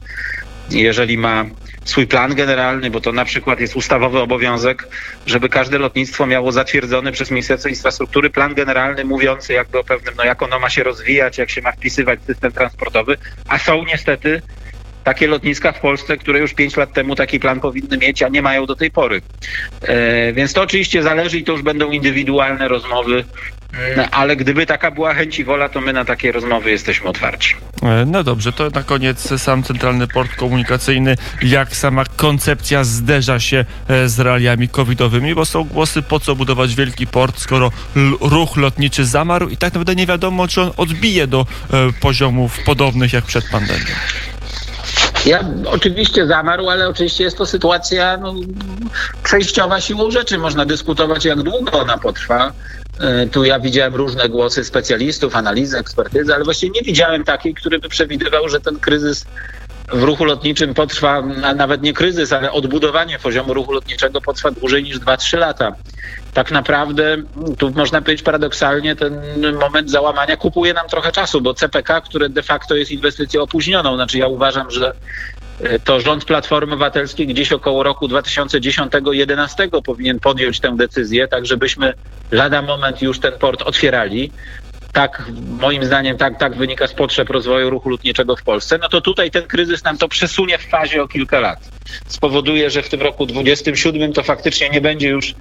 jeżeli 0.72 1.18
ma 1.18 1.46
swój 1.84 2.08
plan 2.08 2.36
generalny, 2.36 2.90
bo 2.90 3.02
to 3.02 3.12
na 3.12 3.26
przykład 3.26 3.60
jest 3.60 3.76
ustawowy 3.76 4.20
obowiązek, 4.20 4.88
żeby 5.26 5.50
każde 5.50 5.78
lotnictwo 5.78 6.26
miało 6.28 6.52
zatwierdzony 6.52 7.12
przez 7.12 7.32
Ministerstwo 7.32 7.70
Infrastruktury 7.70 8.30
plan 8.30 8.54
generalny 8.54 9.06
mówiący 9.06 9.54
jakby 9.54 9.80
o 9.80 9.84
pewnym, 9.84 10.14
no 10.18 10.24
jak 10.24 10.42
ono 10.42 10.60
ma 10.60 10.70
się 10.70 10.84
rozwijać, 10.84 11.38
jak 11.38 11.50
się 11.50 11.62
ma 11.62 11.72
wpisywać 11.72 12.20
system 12.24 12.52
transportowy, 12.52 13.18
a 13.48 13.60
są 13.60 13.84
niestety 13.84 14.42
takie 15.10 15.28
lotniska 15.28 15.72
w 15.72 15.80
Polsce, 15.80 16.18
które 16.18 16.40
już 16.40 16.54
pięć 16.54 16.78
lat 16.78 16.94
temu 16.94 17.16
taki 17.16 17.40
plan 17.40 17.60
powinny 17.60 17.98
mieć, 17.98 18.24
a 18.24 18.30
nie 18.30 18.42
mają 18.42 18.66
do 18.66 18.76
tej 18.76 18.92
pory. 18.92 19.22
E, 19.82 20.34
więc 20.34 20.54
to 20.54 20.62
oczywiście 20.62 21.04
zależy 21.04 21.38
i 21.38 21.44
to 21.44 21.52
już 21.52 21.62
będą 21.62 21.92
indywidualne 21.92 22.68
rozmowy 22.68 23.24
Mm, 23.74 24.08
ale 24.12 24.36
gdyby 24.36 24.66
taka 24.66 24.92
była 24.92 25.14
chęć 25.14 25.40
i 25.40 25.44
wola, 25.44 25.70
to 25.70 25.82
my 25.82 25.94
na 25.94 26.06
takie 26.06 26.32
rozmowy 26.32 26.72
jesteśmy 26.72 27.10
otwarci. 27.10 27.56
E, 27.84 28.06
no 28.06 28.24
dobrze, 28.24 28.52
to 28.52 28.70
na 28.70 28.84
koniec 28.84 29.42
sam 29.42 29.64
Centralny 29.64 30.08
Port 30.08 30.36
Komunikacyjny, 30.36 31.16
jak 31.42 31.76
sama 31.76 32.06
koncepcja 32.06 32.84
zderza 32.84 33.40
się 33.40 33.66
e, 33.88 34.10
z 34.10 34.20
realiami 34.20 34.70
covidowymi, 34.70 35.36
bo 35.36 35.46
są 35.46 35.64
głosy, 35.64 36.02
po 36.02 36.20
co 36.20 36.36
budować 36.36 36.76
wielki 36.76 37.08
port, 37.08 37.40
skoro 37.40 37.72
ruch 38.22 38.58
lotniczy 38.58 39.06
zamarł 39.06 39.50
i 39.50 39.58
tak 39.58 39.74
naprawdę 39.74 39.96
nie 39.96 40.06
wiadomo, 40.06 40.48
czy 40.48 40.62
on 40.62 40.72
odbije 40.78 41.28
do 41.28 41.46
e, 41.74 41.94
poziomów 42.02 42.60
podobnych 42.66 43.14
jak 43.14 43.26
przed 43.26 43.50
pandemią. 43.50 43.96
Ja 45.26 45.44
oczywiście 45.66 46.28
zamarł, 46.28 46.70
ale 46.70 46.88
oczywiście 46.88 47.24
jest 47.24 47.38
to 47.38 47.46
sytuacja 47.46 48.18
no, 48.18 48.34
przejściowa 49.24 49.82
siłą 49.82 50.12
rzeczy. 50.12 50.38
Można 50.38 50.66
dyskutować, 50.66 51.26
jak 51.26 51.42
długo 51.42 51.72
ona 51.80 51.98
potrwa. 51.98 52.54
E, 53.00 53.28
tu 53.28 53.44
ja 53.44 53.60
widziałem 53.60 53.96
różne 53.96 54.30
głosy 54.30 54.64
specjalistów, 54.64 55.36
analizy, 55.36 55.78
ekspertyzy, 55.78 56.36
ale 56.36 56.44
właśnie 56.44 56.70
nie 56.70 56.82
widziałem 56.82 57.24
takiej, 57.24 57.54
który 57.54 57.80
by 57.80 57.90
przewidywał, 57.90 58.50
że 58.50 58.60
ten 58.60 58.80
kryzys 58.80 59.26
w 59.92 60.04
ruchu 60.04 60.26
lotniczym 60.26 60.74
potrwa, 60.74 61.22
nawet 61.56 61.82
nie 61.82 61.94
kryzys, 61.94 62.34
ale 62.34 62.52
odbudowanie 62.52 63.20
poziomu 63.20 63.54
ruchu 63.54 63.72
lotniczego 63.72 64.22
potrwa 64.22 64.52
dłużej 64.52 64.84
niż 64.84 65.00
2-3 65.00 65.38
lata. 65.38 65.76
Tak 66.34 66.52
naprawdę, 66.52 67.18
tu 67.58 67.72
można 67.72 68.02
powiedzieć 68.02 68.24
paradoksalnie, 68.24 68.96
ten 68.96 69.22
moment 69.60 69.92
załamania 69.92 70.38
kupuje 70.38 70.74
nam 70.74 70.88
trochę 70.88 71.12
czasu, 71.12 71.42
bo 71.42 71.54
CPK, 71.54 72.02
które 72.02 72.30
de 72.30 72.44
facto 72.44 72.76
jest 72.76 72.92
inwestycją 72.92 73.42
opóźnioną, 73.42 73.96
znaczy 73.96 74.18
ja 74.18 74.28
uważam, 74.28 74.72
że 74.72 74.94
e, 75.62 75.80
to 75.80 76.00
rząd 76.00 76.26
Platformy 76.26 76.74
Obywatelskiej 76.74 77.28
gdzieś 77.28 77.52
około 77.52 77.84
roku 77.84 78.08
2010-2011 78.08 79.82
powinien 79.82 80.20
podjąć 80.20 80.60
tę 80.60 80.76
decyzję, 80.78 81.28
tak 81.28 81.46
żebyśmy 81.46 81.94
lada 82.32 82.62
moment 82.62 83.02
już 83.02 83.20
ten 83.20 83.34
port 83.34 83.62
otwierali 83.62 84.32
tak, 84.94 85.24
moim 85.60 85.86
zdaniem, 85.86 86.18
tak, 86.18 86.38
tak 86.38 86.56
wynika 86.56 86.88
z 86.88 86.94
potrzeb 86.94 87.30
rozwoju 87.30 87.70
ruchu 87.70 87.90
lotniczego 87.90 88.36
w 88.36 88.44
Polsce, 88.44 88.78
no 88.78 88.90
to 88.90 89.02
tutaj 89.02 89.32
ten 89.32 89.48
kryzys 89.48 89.84
nam 89.84 89.98
to 89.98 90.08
przesunie 90.08 90.58
w 90.58 90.70
fazie 90.70 91.04
o 91.04 91.08
kilka 91.08 91.40
lat. 91.40 91.60
Spowoduje, 92.08 92.70
że 92.70 92.84
w 92.84 92.90
tym 92.90 93.02
roku 93.02 93.26
27 93.26 94.14
to 94.14 94.24
faktycznie 94.24 94.70
nie 94.70 94.82
będzie 94.82 95.10
już 95.10 95.36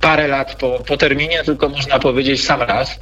parę 0.00 0.28
lat 0.28 0.54
po, 0.54 0.78
po 0.86 0.96
terminie, 0.96 1.44
tylko 1.44 1.68
można 1.68 1.98
powiedzieć 1.98 2.44
sam 2.44 2.62
raz. 2.62 3.00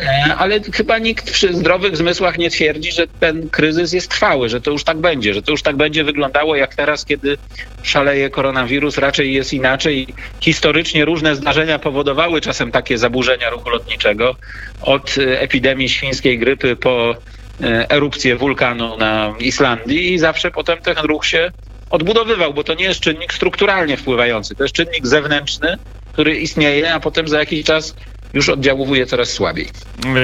E, 0.00 0.34
ale 0.38 0.60
chyba 0.60 0.98
nikt 0.98 1.32
przy 1.32 1.54
zdrowych 1.54 1.96
zmysłach 1.96 2.38
nie 2.38 2.50
twierdzi, 2.50 2.92
że 2.92 3.06
ten 3.06 3.48
kryzys 3.50 3.92
jest 3.92 4.10
trwały, 4.10 4.48
że 4.48 4.60
to 4.60 4.70
już 4.70 4.84
tak 4.84 4.98
będzie, 4.98 5.34
że 5.34 5.42
to 5.42 5.50
już 5.50 5.62
tak 5.62 5.76
będzie 5.76 6.04
wyglądało 6.04 6.56
jak 6.56 6.74
teraz, 6.74 7.04
kiedy 7.04 7.38
szaleje 7.82 8.30
koronawirus. 8.30 8.98
Raczej 8.98 9.34
jest 9.34 9.52
inaczej. 9.52 10.06
Historycznie 10.40 11.04
różne 11.04 11.36
zdarzenia 11.36 11.78
powodowały 11.78 12.40
czasem 12.40 12.72
takie 12.72 12.98
zaburzenia 12.98 13.50
ruchu 13.50 13.70
lotniczego. 13.70 14.36
Od 14.82 15.14
epidemii 15.40 15.88
świńskiej 15.88 16.38
grypy 16.38 16.76
po 16.76 17.16
e, 17.62 17.90
erupcję 17.90 18.36
wulkanu 18.36 18.96
na 18.96 19.34
Islandii 19.38 20.12
i 20.14 20.18
zawsze 20.18 20.50
potem 20.50 20.78
ten 20.78 20.96
ruch 20.96 21.26
się 21.26 21.52
odbudowywał, 21.90 22.54
bo 22.54 22.64
to 22.64 22.74
nie 22.74 22.84
jest 22.84 23.00
czynnik 23.00 23.32
strukturalnie 23.32 23.96
wpływający, 23.96 24.54
to 24.54 24.62
jest 24.62 24.74
czynnik 24.74 25.06
zewnętrzny, 25.06 25.76
który 26.12 26.36
istnieje, 26.36 26.94
a 26.94 27.00
potem 27.00 27.28
za 27.28 27.38
jakiś 27.38 27.64
czas 27.64 27.94
już 28.34 28.48
oddziałuje 28.48 29.06
coraz 29.06 29.28
słabiej. 29.28 29.68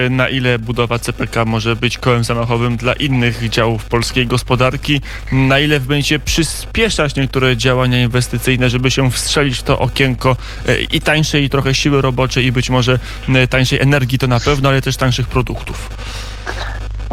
E, 0.06 0.10
na 0.10 0.28
ile 0.28 0.58
budowa 0.58 0.98
CPK 0.98 1.44
może 1.44 1.76
być 1.76 1.98
kołem 1.98 2.24
zamachowym 2.24 2.76
dla 2.76 2.92
innych 2.92 3.48
działów 3.48 3.84
polskiej 3.84 4.26
gospodarki? 4.26 5.00
Na 5.32 5.58
ile 5.58 5.80
będzie 5.80 6.18
przyspieszać 6.18 7.16
niektóre 7.16 7.56
działania 7.56 8.02
inwestycyjne, 8.02 8.70
żeby 8.70 8.90
się 8.90 9.10
wstrzelić 9.10 9.58
w 9.58 9.62
to 9.62 9.78
okienko 9.78 10.36
e, 10.68 10.80
i 10.80 11.00
tańszej 11.00 11.44
i 11.44 11.50
trochę 11.50 11.74
siły 11.74 12.02
roboczej 12.02 12.44
i 12.44 12.52
być 12.52 12.70
może 12.70 12.98
e, 13.28 13.48
tańszej 13.48 13.80
energii 13.80 14.18
to 14.18 14.26
na 14.26 14.40
pewno, 14.40 14.68
ale 14.68 14.82
też 14.82 14.96
tańszych 14.96 15.28
produktów? 15.28 15.90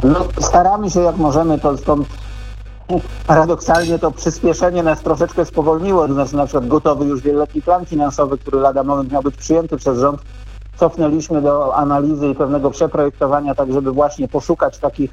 No, 0.03 0.27
staramy 0.41 0.89
się 0.89 0.99
jak 0.99 1.17
możemy, 1.17 1.59
to 1.59 1.77
stąd 1.77 2.07
paradoksalnie 3.27 3.99
to 3.99 4.11
przyspieszenie 4.11 4.83
nas 4.83 5.01
troszeczkę 5.01 5.45
spowolniło. 5.45 6.07
To 6.07 6.13
znaczy 6.13 6.35
na 6.35 6.45
przykład 6.45 6.67
gotowy 6.67 7.05
już 7.05 7.21
wieloletni 7.21 7.61
plan 7.61 7.85
finansowy, 7.85 8.37
który 8.37 8.59
lada 8.59 8.83
moment 8.83 9.11
miał 9.11 9.23
być 9.23 9.35
przyjęty 9.35 9.77
przez 9.77 9.99
rząd, 9.99 10.21
cofnęliśmy 10.75 11.41
do 11.41 11.75
analizy 11.75 12.27
i 12.27 12.35
pewnego 12.35 12.71
przeprojektowania, 12.71 13.55
tak 13.55 13.73
żeby 13.73 13.91
właśnie 13.91 14.27
poszukać 14.27 14.79
takich 14.79 15.11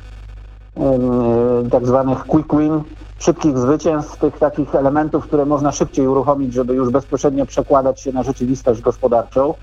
tak 1.70 1.87
zwanych 1.87 2.25
quick 2.25 2.57
win, 2.57 2.83
szybkich 3.18 3.59
zwycięstw, 3.59 4.16
tych 4.16 4.38
takich 4.38 4.75
elementów, 4.75 5.27
które 5.27 5.46
można 5.46 5.73
szybciej 5.73 6.07
uruchomić, 6.09 6.55
żeby 6.55 6.75
już 6.75 6.90
bezpośrednio 6.90 7.46
przekładać 7.46 8.01
się 8.01 8.12
na 8.12 8.23
rzeczywistość 8.23 8.81
gospodarczą 8.81 9.55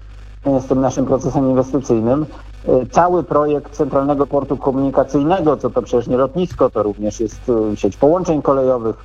z 0.60 0.66
tym 0.66 0.82
naszym 0.82 1.06
procesem 1.06 1.50
inwestycyjnym. 1.50 2.26
E, 2.68 2.86
cały 2.86 3.24
projekt 3.24 3.72
Centralnego 3.72 4.28
Portu 4.28 4.58
Komunikacyjnego, 4.58 5.58
co 5.58 5.70
to 5.70 5.82
przecież 5.82 6.08
nie 6.08 6.18
lotnisko, 6.18 6.70
to 6.70 6.84
również 6.84 7.20
jest 7.20 7.42
e, 7.72 7.78
sieć 7.78 7.98
połączeń 7.98 8.42
kolejowych, 8.42 8.96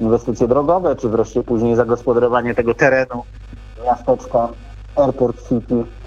inwestycje 0.00 0.48
drogowe, 0.48 0.96
czy 0.96 1.08
wreszcie 1.08 1.42
później 1.42 1.76
zagospodarowanie 1.76 2.54
tego 2.54 2.74
terenu 2.74 3.22
miasteczka 3.84 4.48
Airport 4.96 5.48
City, 5.48 5.74
e, 5.74 6.01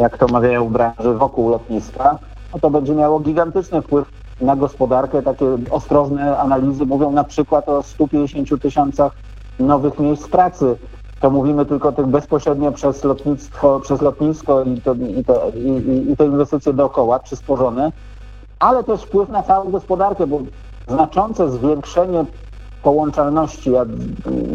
jak 0.00 0.18
to 0.18 0.26
mawiają 0.26 0.68
branży, 0.68 1.14
wokół 1.14 1.48
lotniska, 1.48 2.18
no 2.52 2.60
to 2.60 2.70
będzie 2.70 2.94
miało 2.94 3.20
gigantyczny 3.20 3.82
wpływ 3.82 4.08
na 4.40 4.56
gospodarkę. 4.56 5.22
Takie 5.22 5.46
ostrożne 5.70 6.38
analizy 6.38 6.86
mówią 6.86 7.12
na 7.12 7.24
przykład 7.24 7.68
o 7.68 7.82
150 7.82 8.62
tysiącach 8.62 9.12
nowych 9.58 9.98
miejsc 9.98 10.28
pracy. 10.28 10.76
To 11.20 11.30
mówimy 11.30 11.66
tylko 11.66 11.92
tych 11.92 12.06
bezpośrednio 12.06 12.72
przez 12.72 13.04
lotnictwo, 13.04 13.80
przez 13.80 14.02
lotnisko 14.02 14.62
i, 14.62 14.80
to, 14.80 14.94
i, 14.94 15.24
to, 15.24 15.50
i, 15.54 16.12
i 16.12 16.16
te 16.16 16.26
inwestycje 16.26 16.72
dookoła 16.72 17.18
przysporzone, 17.18 17.92
ale 18.58 18.84
też 18.84 19.02
wpływ 19.02 19.28
na 19.28 19.42
całą 19.42 19.70
gospodarkę, 19.70 20.26
bo 20.26 20.40
znaczące 20.88 21.50
zwiększenie 21.50 22.24
połączalności, 22.82 23.70
ja 23.72 23.84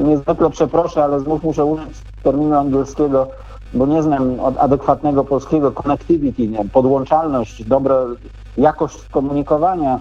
niezwykle 0.06 0.50
przeproszę, 0.50 1.04
ale 1.04 1.20
znów 1.20 1.44
muszę 1.44 1.66
użyć 1.66 2.02
terminu 2.24 2.56
angielskiego, 2.56 3.28
bo 3.76 3.86
nie 3.86 4.04
znam 4.04 4.38
adekwatnego 4.60 5.24
polskiego 5.24 5.72
connectivity, 5.72 6.48
nie, 6.48 6.66
podłączalność, 6.66 7.64
dobra 7.64 7.96
jakość 8.58 9.10
komunikowania 9.10 10.00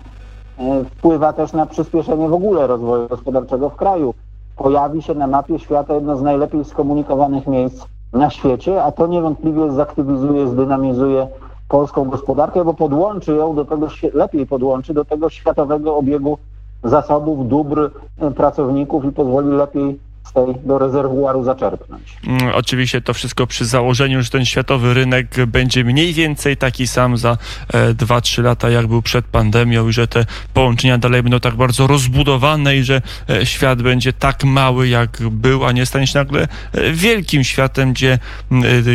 e, 0.58 0.84
wpływa 0.84 1.32
też 1.32 1.52
na 1.52 1.66
przyspieszenie 1.66 2.28
w 2.28 2.34
ogóle 2.34 2.66
rozwoju 2.66 3.08
gospodarczego 3.08 3.70
w 3.70 3.76
kraju. 3.76 4.14
Pojawi 4.56 5.02
się 5.02 5.14
na 5.14 5.26
mapie 5.26 5.58
świata 5.58 5.94
jedno 5.94 6.16
z 6.16 6.22
najlepiej 6.22 6.64
skomunikowanych 6.64 7.46
miejsc 7.46 7.87
na 8.12 8.30
świecie, 8.30 8.84
a 8.84 8.92
to 8.92 9.06
niewątpliwie 9.06 9.72
zaktywizuje, 9.72 10.48
zdynamizuje 10.48 11.28
polską 11.68 12.04
gospodarkę, 12.04 12.64
bo 12.64 12.74
podłączy 12.74 13.34
ją 13.34 13.54
do 13.54 13.64
tego, 13.64 13.88
lepiej 14.12 14.46
podłączy 14.46 14.94
do 14.94 15.04
tego 15.04 15.30
światowego 15.30 15.96
obiegu 15.96 16.38
zasobów, 16.84 17.48
dóbr 17.48 17.90
e, 18.20 18.30
pracowników 18.30 19.04
i 19.04 19.12
pozwoli 19.12 19.48
lepiej 19.48 19.98
tej 20.32 20.54
do 20.64 20.78
rezerwuaru 20.78 21.44
zaczerpnąć. 21.44 22.16
Mm, 22.26 22.54
oczywiście 22.54 23.00
to 23.00 23.14
wszystko 23.14 23.46
przy 23.46 23.64
założeniu, 23.64 24.22
że 24.22 24.30
ten 24.30 24.44
światowy 24.44 24.94
rynek 24.94 25.46
będzie 25.46 25.84
mniej 25.84 26.12
więcej 26.12 26.56
taki 26.56 26.87
sam 26.87 27.16
za 27.16 27.37
2-3 27.72 28.38
e, 28.38 28.42
lata, 28.42 28.70
jak 28.70 28.87
był 28.87 29.02
przed 29.02 29.24
pandemią 29.24 29.88
i 29.88 29.92
że 29.92 30.08
te 30.08 30.26
połączenia 30.54 30.98
dalej 30.98 31.22
będą 31.22 31.40
tak 31.40 31.54
bardzo 31.54 31.87
rozbudowane 31.87 32.76
i 32.76 32.82
że 32.82 33.02
e, 33.30 33.46
świat 33.46 33.82
będzie 33.82 34.12
tak 34.12 34.44
mały, 34.44 34.88
jak 34.88 35.18
był, 35.30 35.64
a 35.64 35.72
nie 35.72 35.87
stanie 35.87 36.06
się 36.06 36.18
nagle 36.18 36.48
e, 36.72 36.92
wielkim 36.92 37.44
światem, 37.44 37.92
gdzie 37.92 38.18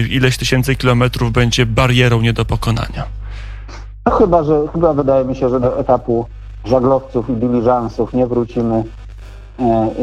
ileś 0.10 0.38
tysięcy 0.38 0.76
kilometrów 0.76 1.32
będzie 1.32 1.66
barierą 1.66 2.22
nie 2.22 2.34
do 2.34 2.46
pokonania. 2.46 3.06
No 4.06 4.12
chyba, 4.12 4.44
że 4.44 4.68
chyba 4.74 4.94
wydaje 4.94 5.26
mi 5.26 5.36
się, 5.36 5.50
że 5.50 5.60
do 5.60 5.80
etapu 5.80 6.26
żaglowców 6.66 7.30
i 7.30 7.34
diliżansów 7.34 8.14
nie 8.14 8.28
wrócimy 8.28 8.84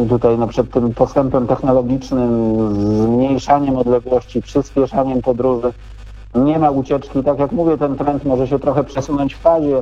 tutaj 0.08 0.38
no, 0.38 0.46
przed 0.46 0.70
tym 0.70 0.94
postępem 0.94 1.46
technologicznym, 1.46 2.58
zmniejszaniem 3.02 3.76
odległości, 3.76 4.42
przyspieszaniem 4.42 5.22
podróży 5.22 5.72
nie 6.34 6.58
ma 6.58 6.70
ucieczki. 6.70 7.22
Tak 7.24 7.38
jak 7.38 7.52
mówię, 7.52 7.78
ten 7.78 7.96
trend 7.96 8.24
może 8.24 8.48
się 8.48 8.58
trochę 8.58 8.84
przesunąć 8.84 9.34
w 9.34 9.38
fazie, 9.38 9.80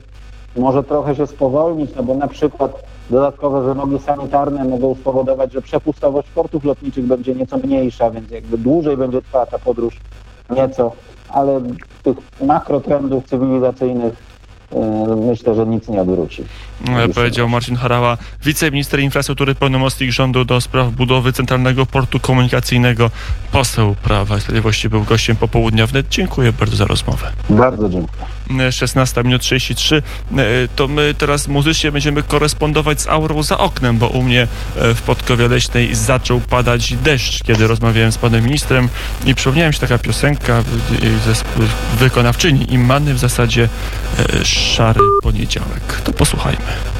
może 0.56 0.84
trochę 0.84 1.14
się 1.14 1.26
spowolnić, 1.26 1.90
no 1.96 2.02
bo 2.02 2.14
na 2.14 2.28
przykład 2.28 2.82
dodatkowe 3.10 3.62
wymogi 3.62 3.98
sanitarne 3.98 4.64
mogą 4.64 4.94
spowodować, 4.94 5.52
że 5.52 5.62
przepustowość 5.62 6.28
portów 6.30 6.64
lotniczych 6.64 7.06
będzie 7.06 7.34
nieco 7.34 7.58
mniejsza, 7.58 8.10
więc 8.10 8.30
jakby 8.30 8.58
dłużej 8.58 8.96
będzie 8.96 9.22
trwała 9.22 9.46
ta 9.46 9.58
podróż 9.58 10.00
nieco, 10.50 10.92
ale 11.28 11.60
tych 12.02 12.16
makrotrendów 12.40 13.24
cywilizacyjnych 13.24 14.33
E, 14.33 14.33
myślę, 15.16 15.54
że 15.54 15.66
nic 15.66 15.88
nie 15.88 16.00
odwróci. 16.00 16.44
E, 16.88 17.08
powiedział 17.08 17.48
Marcin 17.48 17.76
Harała, 17.76 18.18
wiceminister 18.44 19.00
infrastruktury, 19.00 19.54
pełnomocnik 19.54 20.10
rządu 20.10 20.44
do 20.44 20.60
spraw 20.60 20.92
budowy 20.92 21.32
Centralnego 21.32 21.86
Portu 21.86 22.20
Komunikacyjnego. 22.20 23.10
Poseł 23.52 23.94
Prawa 24.02 24.36
i 24.36 24.40
Sprawiedliwości 24.40 24.88
był 24.88 25.02
gościem 25.02 25.36
popołudnia 25.36 25.86
wnet. 25.86 26.06
Dziękuję 26.08 26.52
bardzo 26.52 26.76
za 26.76 26.84
rozmowę. 26.84 27.32
Bardzo 27.50 27.88
dziękuję. 27.88 28.24
16 28.70 29.24
minut 29.24 29.42
33. 29.42 29.96
E, 29.96 30.42
to 30.76 30.88
my 30.88 31.14
teraz 31.18 31.48
muzycznie 31.48 31.92
będziemy 31.92 32.22
korespondować 32.22 33.00
z 33.00 33.06
aurą 33.06 33.42
za 33.42 33.58
oknem, 33.58 33.98
bo 33.98 34.08
u 34.08 34.22
mnie 34.22 34.46
w 34.76 35.02
Podkowie 35.02 35.48
Leśnej 35.48 35.94
zaczął 35.94 36.40
padać 36.40 36.94
deszcz, 36.94 37.42
kiedy 37.42 37.66
rozmawiałem 37.66 38.12
z 38.12 38.18
panem 38.18 38.44
ministrem 38.44 38.88
i 39.24 39.34
przypomniałem 39.34 39.72
się 39.72 39.80
taka 39.80 39.98
piosenka 39.98 40.62
wykonawczyni 41.98 42.72
Immany 42.72 43.14
w 43.14 43.18
zasadzie 43.18 43.68
szary 44.44 45.00
poniedziałek. 45.22 46.00
To 46.04 46.12
posłuchajmy. 46.12 46.94